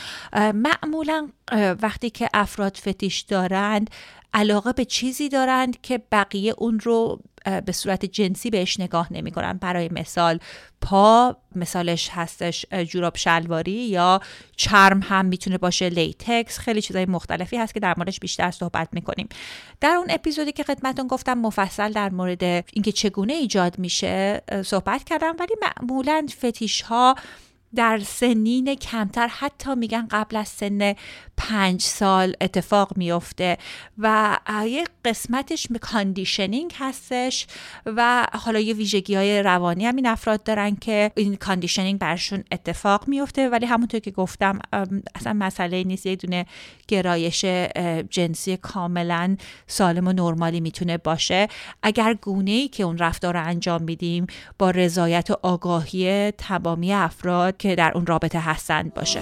معمولا 0.54 1.28
وقتی 1.82 2.10
که 2.10 2.28
افراد 2.34 2.76
فتیش 2.76 3.20
دارند 3.20 3.90
علاقه 4.34 4.72
به 4.72 4.84
چیزی 4.84 5.28
دارند 5.28 5.80
که 5.80 6.02
بقیه 6.12 6.54
اون 6.58 6.80
رو 6.80 7.20
به 7.66 7.72
صورت 7.72 8.04
جنسی 8.04 8.50
بهش 8.50 8.80
نگاه 8.80 9.12
نمی 9.12 9.30
کنن 9.30 9.52
برای 9.52 9.88
مثال 9.92 10.38
پا 10.80 11.36
مثالش 11.54 12.10
هستش 12.12 12.66
جوراب 12.66 13.16
شلواری 13.16 13.72
یا 13.72 14.20
چرم 14.56 15.00
هم 15.02 15.24
می‌تونه 15.24 15.58
باشه 15.58 15.88
latex 15.88 16.58
خیلی 16.58 16.82
چیزای 16.82 17.06
مختلفی 17.06 17.56
هست 17.56 17.74
که 17.74 17.80
در 17.80 17.94
موردش 17.96 18.20
بیشتر 18.20 18.50
صحبت 18.50 18.88
می‌کنیم. 18.92 19.28
در 19.80 19.94
اون 19.94 20.06
اپیزودی 20.10 20.52
که 20.52 20.62
خدمتون 20.62 21.06
گفتم 21.06 21.34
مفصل 21.34 21.92
در 21.92 22.10
مورد 22.10 22.42
اینکه 22.42 22.92
چگونه 22.92 23.32
ایجاد 23.32 23.78
میشه 23.78 24.42
صحبت 24.64 25.04
کردم 25.04 25.36
ولی 25.38 25.54
معمولا 25.62 26.26
فتیش 26.38 26.82
ها 26.82 27.14
در 27.74 27.98
سنین 27.98 28.74
کمتر 28.74 29.26
حتی 29.26 29.74
میگن 29.74 30.08
قبل 30.10 30.36
از 30.36 30.48
سن 30.48 30.94
پنج 31.48 31.82
سال 31.82 32.34
اتفاق 32.40 32.96
میفته 32.96 33.58
و 33.98 34.38
یه 34.66 34.84
قسمتش 35.04 35.66
conditioning 35.80 36.72
هستش 36.78 37.46
و 37.86 38.26
حالا 38.32 38.60
یه 38.60 38.74
ویژگی 38.74 39.14
های 39.14 39.42
روانی 39.42 39.86
هم 39.86 39.96
این 39.96 40.06
افراد 40.06 40.42
دارن 40.42 40.76
که 40.76 41.10
این 41.16 41.36
conditioning 41.36 41.98
برشون 41.98 42.44
اتفاق 42.52 43.08
میفته 43.08 43.48
ولی 43.48 43.66
همونطور 43.66 44.00
که 44.00 44.10
گفتم 44.10 44.58
اصلا 45.14 45.32
مسئله 45.32 45.84
نیست. 45.84 46.06
یه 46.06 46.16
دونه 46.16 46.46
گرایش 46.88 47.44
جنسی 48.10 48.56
کاملا 48.56 49.36
سالم 49.66 50.08
و 50.08 50.12
نرمالی 50.12 50.60
می‌تونه 50.60 50.98
باشه. 50.98 51.48
اگر 51.82 52.14
گونه 52.14 52.50
ای 52.50 52.68
که 52.68 52.82
اون 52.82 52.98
رفتار 52.98 53.34
رو 53.34 53.46
انجام 53.46 53.82
میدیم 53.82 54.26
با 54.58 54.70
رضایت 54.70 55.30
و 55.30 55.36
آگاهی 55.42 56.30
تمامی 56.30 56.92
افراد 56.92 57.56
که 57.56 57.74
در 57.74 57.92
اون 57.94 58.06
رابطه 58.06 58.40
هستند 58.40 58.94
باشه. 58.94 59.20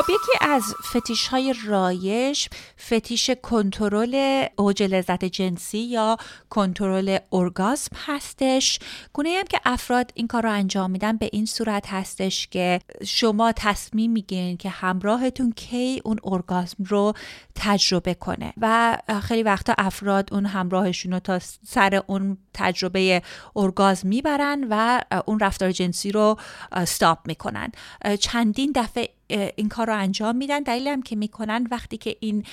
خب 0.00 0.10
یکی 0.10 0.44
از 0.44 0.62
فتیش 0.90 1.28
های 1.28 1.54
رایج 1.66 2.48
فتیش 2.86 3.30
کنترل 3.30 4.46
اوج 4.56 4.82
لذت 4.82 5.24
جنسی 5.24 5.78
یا 5.78 6.16
کنترل 6.50 7.18
ارگاسم 7.32 7.96
هستش. 8.06 8.78
گونه 9.12 9.36
هم 9.38 9.44
که 9.44 9.60
افراد 9.64 10.10
این 10.14 10.26
کار 10.26 10.42
رو 10.42 10.50
انجام 10.50 10.90
میدن 10.90 11.16
به 11.16 11.30
این 11.32 11.46
صورت 11.46 11.86
هستش 11.88 12.46
که 12.46 12.80
شما 13.06 13.52
تصمیم 13.52 14.10
می‌گیرین 14.10 14.56
که 14.56 14.68
همراهتون 14.68 15.52
کی 15.52 16.00
اون 16.04 16.18
ارگاسم 16.24 16.84
رو 16.84 17.12
تجربه 17.54 18.14
کنه 18.14 18.52
و 18.60 18.96
خیلی 19.22 19.42
وقتا 19.42 19.74
افراد 19.78 20.34
اون 20.34 20.46
همراهشون 20.46 21.12
رو 21.12 21.18
تا 21.18 21.38
سر 21.66 22.02
اون 22.06 22.38
تجربه 22.54 23.22
ارگازم 23.56 24.08
می‌برن 24.08 24.66
و 24.70 25.00
اون 25.26 25.38
رفتار 25.40 25.72
جنسی 25.72 26.12
رو 26.12 26.36
استاپ 26.72 27.18
می‌کنن. 27.26 27.72
چندین 28.20 28.72
دفعه 28.74 29.08
این 29.56 29.68
کار 29.68 29.86
رو 29.86 29.96
انجام 29.96 30.36
میدن. 30.36 30.62
دلیل 30.62 30.88
هم 30.88 31.02
که 31.02 31.16
می‌کنن 31.16 31.66
وقتی 31.70 31.96
که 31.96 32.16
این 32.20 32.44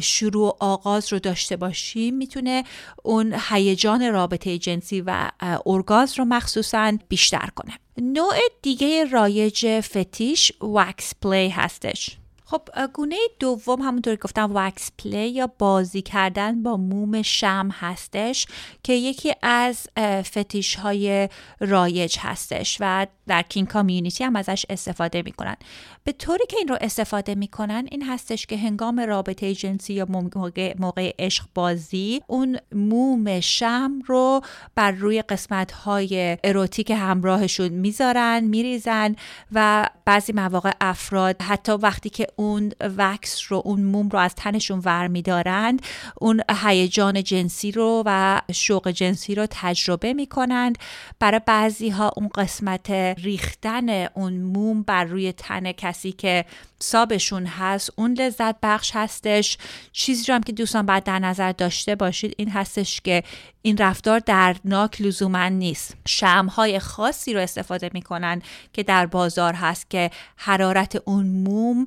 شروع 0.00 0.56
آغاز 0.60 1.12
رو 1.12 1.18
داشته 1.18 1.56
باشیم 1.56 2.14
می‌تونه 2.14 2.64
اون 3.02 3.34
هیجان 3.48 4.12
رابطه 4.12 4.58
جنسی 4.58 5.00
و 5.00 5.30
ارگاسم 5.66 6.18
رو 6.18 6.24
مخصوصا 6.24 6.92
بیشتر 7.08 7.48
کنه. 7.56 7.72
نوع 8.02 8.34
دیگه 8.62 9.04
رایج 9.04 9.80
فتیش 9.80 10.52
wax 10.62 11.12
play 11.22 11.48
هستش. 11.48 12.16
خب 12.52 12.68
گونه 12.92 13.16
دوم 13.38 13.82
همونطور 13.82 14.16
گفتم 14.16 14.50
wax 14.54 14.90
play 14.98 15.28
یا 15.28 15.50
بازی 15.58 16.02
کردن 16.02 16.62
با 16.62 16.76
موم 16.76 17.22
شمع 17.22 17.68
هستش 17.72 18.46
که 18.82 18.92
یکی 18.92 19.32
از 19.42 19.88
فتیش 20.22 20.74
های 20.74 21.28
رایج 21.60 22.16
هستش 22.20 22.76
و 22.80 23.06
در 23.26 23.42
کین 23.42 23.66
کامیونیتی 23.66 24.24
هم 24.24 24.36
ازش 24.36 24.66
استفاده 24.70 25.22
می‌کنن. 25.22 25.56
به 26.04 26.12
طوری 26.12 26.44
که 26.48 26.56
این 26.56 26.68
رو 26.68 26.78
استفاده 26.80 27.34
می‌کنن 27.34 27.88
این 27.90 28.02
هستش 28.02 28.46
که 28.46 28.56
هنگام 28.56 29.00
رابطه 29.00 29.54
جنسی 29.54 29.94
یا 29.94 30.06
موقع, 30.08 30.74
موقع 30.78 31.14
عشق 31.18 31.44
بازی 31.54 32.22
اون 32.26 32.58
موم 32.72 33.40
شم 33.40 33.92
رو 34.06 34.40
بر 34.74 34.90
روی 34.90 35.22
قسمت 35.22 35.72
های 35.72 36.38
اروتیک 36.44 36.90
همراهشون 36.90 37.68
می‌ذارن 37.68 38.44
میریزن 38.44 39.16
و 39.52 39.88
بعضی 40.04 40.32
مواقع 40.32 40.72
افراد 40.80 41.42
حتی 41.42 41.72
وقتی 41.72 42.10
که 42.10 42.26
اون 42.42 42.72
وکس 42.98 43.42
رو 43.48 43.62
اون 43.64 43.80
موم 43.80 44.08
رو 44.08 44.18
از 44.18 44.34
تنشون 44.34 44.82
ور 44.84 45.06
میدارند. 45.06 45.82
اون 46.20 46.40
هیجان 46.62 47.22
جنسی 47.22 47.72
رو 47.72 48.02
و 48.06 48.40
شوق 48.52 48.88
جنسی 48.88 49.34
رو 49.34 49.46
تجربه 49.50 50.12
می‌کنند. 50.12 50.78
برای 51.18 51.40
بعضی 51.46 51.88
ها 51.88 52.12
اون 52.16 52.28
قسمت 52.34 52.90
ریختن 52.90 53.88
اون 54.14 54.32
موم 54.32 54.82
بر 54.82 55.04
روی 55.04 55.32
تن 55.32 55.72
کسی 55.72 56.12
که 56.12 56.44
سابشون 56.78 57.46
هست 57.46 57.90
اون 57.96 58.12
لذت 58.12 58.56
بخش 58.62 58.90
هستش. 58.94 59.58
چیزی 59.92 60.24
رو 60.28 60.34
هم 60.34 60.42
که 60.42 60.52
دوستان 60.52 60.86
باید 60.86 61.04
در 61.04 61.18
نظر 61.18 61.52
داشته 61.52 61.94
باشید 61.94 62.34
این 62.38 62.50
هستش 62.50 63.00
که 63.00 63.22
این 63.62 63.76
رفتار 63.76 64.18
دردناک 64.18 65.00
لزوما 65.00 65.48
نیست. 65.48 65.96
شمهای 66.06 66.78
خاصی 66.78 67.34
رو 67.34 67.40
استفاده 67.40 67.90
می‌کنن 67.94 68.42
که 68.72 68.82
در 68.82 69.06
بازار 69.06 69.54
هست 69.54 69.90
که 69.90 70.10
حرارت 70.36 71.02
اون 71.04 71.26
موم 71.26 71.86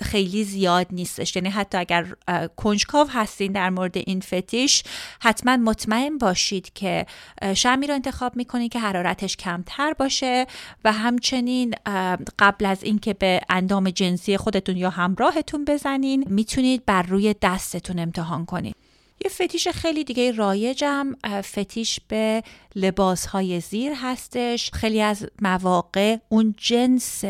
خیلی 0.00 0.44
زیاد 0.44 0.86
نیستش. 0.90 1.36
یعنی 1.36 1.48
حتی 1.48 1.78
اگر 1.78 2.06
کنجکاو 2.56 3.08
هستین 3.10 3.52
در 3.52 3.70
مورد 3.70 3.96
این 3.96 4.20
فتیش 4.20 4.82
حتما 5.20 5.56
مطمئن 5.56 6.18
باشید 6.18 6.72
که 6.74 7.06
شمی 7.54 7.86
رو 7.86 7.94
انتخاب 7.94 8.36
می‌کنید 8.36 8.72
که 8.72 8.78
حرارتش 8.78 9.36
کمتر 9.36 9.92
باشه 9.92 10.46
و 10.84 10.92
همچنین 10.92 11.74
قبل 12.38 12.66
از 12.66 12.82
اینکه 12.82 13.14
به 13.14 13.40
اندام 13.48 13.90
جنسی 13.90 14.36
خودتون 14.36 14.76
یا 14.76 14.90
همراهتون 14.90 15.64
بزنین 15.64 16.24
می‌تونید 16.28 16.84
بر 16.86 17.02
روی 17.02 17.34
دستتون 17.42 17.98
امتحان 17.98 18.46
کنید 18.46 18.76
یه 19.24 19.30
فتیش 19.30 19.68
خیلی 19.68 20.04
دیگه 20.04 20.32
رایجم 20.32 21.14
فتیش 21.42 22.00
به 22.08 22.42
لباس 22.76 23.26
های 23.26 23.60
زیر 23.60 23.92
هستش. 23.96 24.70
خیلی 24.70 25.02
از 25.02 25.26
مواقع 25.42 26.16
اون 26.28 26.54
جنس 26.56 27.24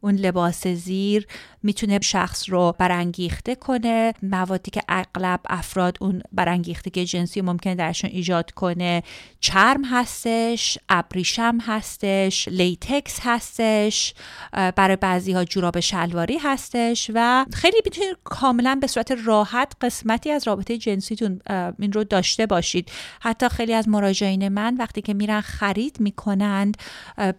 اون 0.00 0.14
لباس 0.14 0.66
زیر 0.66 1.26
می‌تونه 1.62 2.00
شخص 2.02 2.50
رو 2.50 2.74
برانگیخته 2.78 3.54
کنه. 3.54 4.14
موادی 4.22 4.70
که 4.70 4.82
اغلب 4.88 5.40
افراد 5.48 5.98
اون 6.00 6.22
برانگیختگی 6.32 7.04
جنسی 7.04 7.40
ممکنه 7.40 7.74
درشون 7.74 8.10
ایجاد 8.10 8.50
کنه 8.50 9.02
چرم 9.40 9.84
هستش 9.84 10.78
ابریشم 10.88 11.58
هستش 11.62 12.48
لیتکس 12.48 13.18
هستش 13.22 14.14
برای 14.52 14.96
بعضی 14.96 15.32
ها 15.32 15.44
جوراب 15.44 15.80
شلواری 15.80 16.38
هستش 16.38 17.10
و 17.14 17.46
خیلی 17.52 17.76
می‌تونید 17.84 18.16
کاملا 18.24 18.78
به 18.80 18.86
صورت 18.86 19.14
راحت 19.24 19.72
قسمتی 19.80 20.30
از 20.30 20.46
رابطه 20.46 20.78
جنسیتون 20.78 21.40
این 21.78 21.92
رو 21.92 22.04
داشته 22.04 22.46
باشید. 22.46 22.90
حتی 23.20 23.48
خیلی 23.48 23.74
از 23.74 23.88
مراجعین 23.88 24.48
من 24.48 24.76
وقتی 24.76 24.93
که 25.02 25.14
میرن 25.14 25.40
خرید 25.40 26.00
می‌کنند 26.00 26.76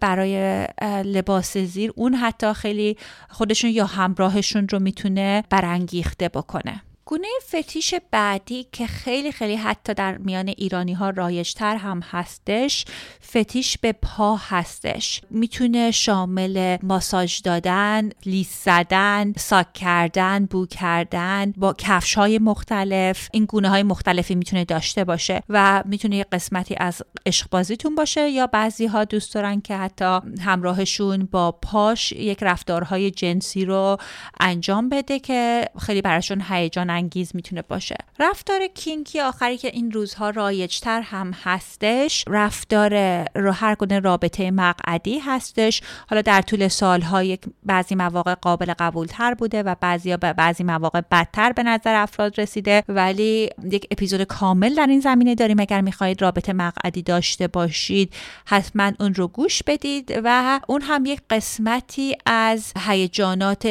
برای 0.00 0.66
لباس 1.04 1.56
زیر 1.56 1.92
اون 1.96 2.14
حتی 2.14 2.52
خیلی 2.52 2.96
خودشون 3.28 3.70
یا 3.70 3.86
همراهشون 3.86 4.68
رو 4.68 4.78
می‌تونه 4.78 5.44
برانگیخته 5.50 6.28
بکنه. 6.28 6.82
گونه 7.08 7.28
فتیش 7.48 7.94
بعدی 8.10 8.66
که 8.72 8.86
خیلی 8.86 9.32
خیلی 9.32 9.56
حتی 9.56 9.94
در 9.94 10.18
میان 10.18 10.48
ایرانی 10.48 10.92
ها 10.92 11.10
رایجتر 11.10 11.76
هم 11.76 12.00
هستش 12.10 12.84
فتیش 13.30 13.78
به 13.78 13.92
پا 13.92 14.36
هستش. 14.36 15.20
می‌تونه 15.30 15.90
شامل 15.90 16.76
ماساژ 16.82 17.40
دادن 17.42 18.10
لیس 18.24 18.64
زدن 18.64 19.32
ساک 19.32 19.72
کردن 19.72 20.46
بو 20.46 20.66
کردن 20.66 21.52
با 21.56 21.74
کفش 21.78 22.14
های 22.14 22.38
مختلف 22.38 23.28
این 23.32 23.44
گونه 23.44 23.68
های 23.68 23.82
مختلفی 23.82 24.34
می‌تونه 24.34 24.64
داشته 24.64 25.04
باشه 25.04 25.42
و 25.48 25.82
می‌تونه 25.86 26.16
یه 26.16 26.26
قسمتی 26.32 26.74
از 26.78 27.02
عشق 27.26 27.48
باشه 27.96 28.30
یا 28.30 28.46
بعضی 28.46 28.86
ها 28.86 29.04
دوست 29.04 29.34
دارن 29.34 29.60
که 29.60 29.76
حتی 29.76 30.20
همراهشون 30.40 31.28
با 31.30 31.52
پاش 31.52 32.12
یک 32.12 32.38
رفتارهای 32.42 33.10
جنسی 33.10 33.64
رو 33.64 33.96
انجام 34.40 34.88
بده 34.88 35.18
که 35.18 35.68
خیلی 35.80 36.02
براشون 36.02 36.42
هیجان 36.48 36.95
انگیز 36.96 37.30
می‌تونه 37.34 37.62
باشه. 37.62 37.96
رفتار 38.18 38.66
کینکی 38.66 39.20
آخری 39.20 39.58
که 39.58 39.68
این 39.68 39.92
روزها 39.92 40.30
رایجتر 40.30 41.00
هم 41.00 41.32
هستش 41.44 42.24
رفتار 42.28 43.24
رو 43.34 43.52
هر 43.52 43.74
گونه 43.74 44.00
رابطه 44.00 44.50
مقعدی 44.50 45.18
هستش. 45.18 45.82
حالا 46.10 46.22
در 46.22 46.42
طول 46.42 46.68
سالها 46.68 47.22
بعضی 47.62 47.94
مواقع 47.94 48.34
قابل 48.34 48.74
قبول 48.78 49.06
تر 49.06 49.34
بوده 49.34 49.62
و 49.62 49.74
بعضی 49.80 50.16
به 50.16 50.32
بعضی 50.32 50.64
مواقع 50.64 51.00
بدتر 51.10 51.52
به 51.52 51.62
نظر 51.62 51.94
افراد 51.94 52.40
رسیده. 52.40 52.82
ولی 52.88 53.50
یک 53.72 53.86
اپیزود 53.90 54.22
کامل 54.22 54.74
در 54.74 54.86
این 54.86 55.00
زمینه 55.00 55.34
داریم. 55.34 55.60
اگر 55.60 55.80
می‌خواهید 55.80 56.22
رابطه 56.22 56.52
مقعدی 56.52 57.02
داشته 57.02 57.48
باشید 57.48 58.14
حتما 58.46 58.92
اون 59.00 59.14
رو 59.14 59.28
گوش 59.28 59.62
بدید 59.62 60.20
و 60.24 60.60
اون 60.68 60.82
هم 60.82 61.06
یک 61.06 61.20
قسمتی 61.30 62.16
از 62.26 62.72
هیجانات 62.86 63.66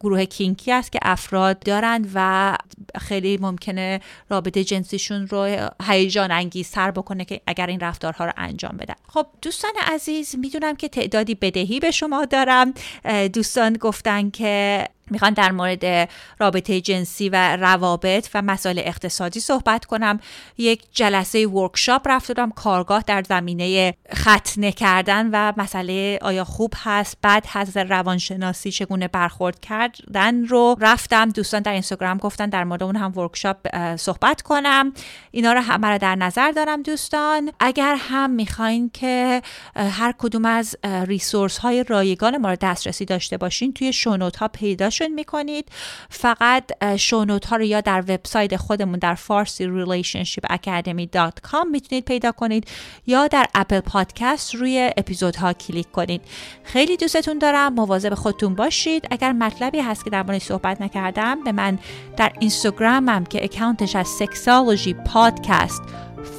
گروه 0.00 0.24
کینکی 0.24 0.72
است 0.72 0.92
که 0.92 0.98
افراد 1.02 1.58
دارند 1.58 2.10
و 2.14 2.56
خیلی 2.98 3.36
ممکنه 3.36 4.00
رابطه 4.30 4.64
جنسیشون 4.64 5.26
رو 5.26 5.68
هیجان 5.82 6.30
انگیزتر 6.30 6.90
بکنه 6.90 7.24
که 7.24 7.40
اگر 7.46 7.66
این 7.66 7.80
رفتارها 7.80 8.24
رو 8.24 8.32
انجام 8.36 8.76
بدن 8.76 8.94
خب 9.08 9.26
دوستان 9.42 9.72
عزیز 9.86 10.34
می‌دونم 10.38 10.76
که 10.76 10.88
تعدادی 10.88 11.34
بدهی 11.34 11.80
به 11.80 11.90
شما 11.90 12.24
دارم. 12.24 12.74
دوستان 13.32 13.72
گفتن 13.72 14.30
که 14.30 14.86
می‌خوان 15.10 15.32
در 15.32 15.52
مورد 15.52 16.08
رابطه 16.38 16.80
جنسی 16.80 17.28
و 17.28 17.56
روابط 17.56 18.28
و 18.34 18.42
مسائل 18.42 18.78
اقتصادی 18.78 19.40
صحبت 19.40 19.84
کنم. 19.84 20.20
یک 20.58 20.82
جلسه 20.92 21.46
ورکشاپ 21.46 22.08
رفتم 22.08 22.50
کارگاه 22.50 23.04
در 23.06 23.22
زمینه 23.28 23.94
ختنه 24.14 24.72
کردن 24.72 25.30
و 25.32 25.52
مسئله 25.56 26.18
آیا 26.22 26.44
خوب 26.44 26.72
هست 26.76 27.16
بد 27.22 27.44
هست 27.48 27.76
روانشناسی 27.76 28.70
چگونه 28.70 29.08
برخورد 29.08 29.60
کردن 29.60 30.44
رو 30.44 30.76
رفتم. 30.80 31.28
دوستان 31.28 31.62
در 31.62 31.72
اینستاگرام 31.72 32.18
گفتن 32.18 32.48
در 32.48 32.64
مورد 32.64 32.82
اون 32.82 32.96
هم 32.96 33.18
ورکشاپ 33.18 33.56
صحبت 33.96 34.42
کنم. 34.42 34.92
اینا 35.30 35.52
رو 35.52 35.60
همه 35.60 35.88
رو 35.88 35.98
در 35.98 36.16
نظر 36.16 36.50
دارم 36.50 36.82
دوستان. 36.82 37.52
اگر 37.60 37.96
هم 37.98 38.30
می‌خواین 38.30 38.90
که 38.94 39.42
هر 39.76 40.14
کدوم 40.18 40.44
از 40.44 40.76
ریسورس 40.84 41.58
های 41.58 41.84
رایگان 41.88 42.36
ما 42.36 42.50
رو 42.50 42.56
دسترسی 42.60 43.04
داشته 43.04 43.36
باشین 43.36 43.72
توی 43.72 43.92
شونوت 43.92 44.36
ها 44.36 44.48
پیدا 45.00 45.14
می‌کنید. 45.14 45.68
فقط 46.10 46.64
شونوت 46.96 47.46
ها 47.46 47.56
رو 47.56 47.64
یا 47.64 47.80
در 47.80 48.00
وبسایت 48.08 48.56
خودمون 48.56 48.98
در 48.98 49.14
فارسی 49.14 49.66
relationship 49.66 50.54
academy.com 50.54 51.66
می‌تونید 51.70 52.04
پیدا 52.04 52.32
کنید 52.32 52.68
یا 53.06 53.26
در 53.26 53.46
اپل 53.54 53.80
پادکست 53.80 54.54
روی 54.54 54.90
اپیزودها 54.96 55.52
کلیک 55.52 55.90
کنید. 55.90 56.22
خیلی 56.64 56.96
دوستتون 56.96 57.38
دارم. 57.38 57.74
مواظب 57.74 58.14
خودتون 58.14 58.54
باشید. 58.54 59.06
اگر 59.10 59.32
مطلبی 59.32 59.80
هست 59.80 60.04
که 60.04 60.10
در 60.10 60.22
مورد 60.22 60.38
صحبت 60.38 60.80
نکردم 60.80 61.44
به 61.44 61.52
من 61.52 61.78
در 62.16 62.32
اینستاگرامم 62.40 63.24
که 63.24 63.44
اکانتش 63.44 63.96
از 63.96 64.08
سکسالوژی 64.08 64.94
پادکست 64.94 65.82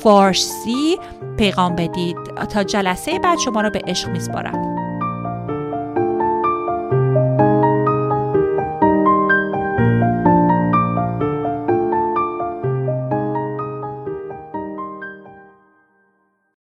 فارسی 0.03 0.97
پیغام 1.37 1.75
بدید. 1.75 2.17
تا 2.49 2.63
جلسه 2.63 3.19
بعد 3.19 3.39
شما 3.39 3.61
رو 3.61 3.69
به 3.69 3.81
عشق 3.87 4.09
میسپارم. 4.09 4.80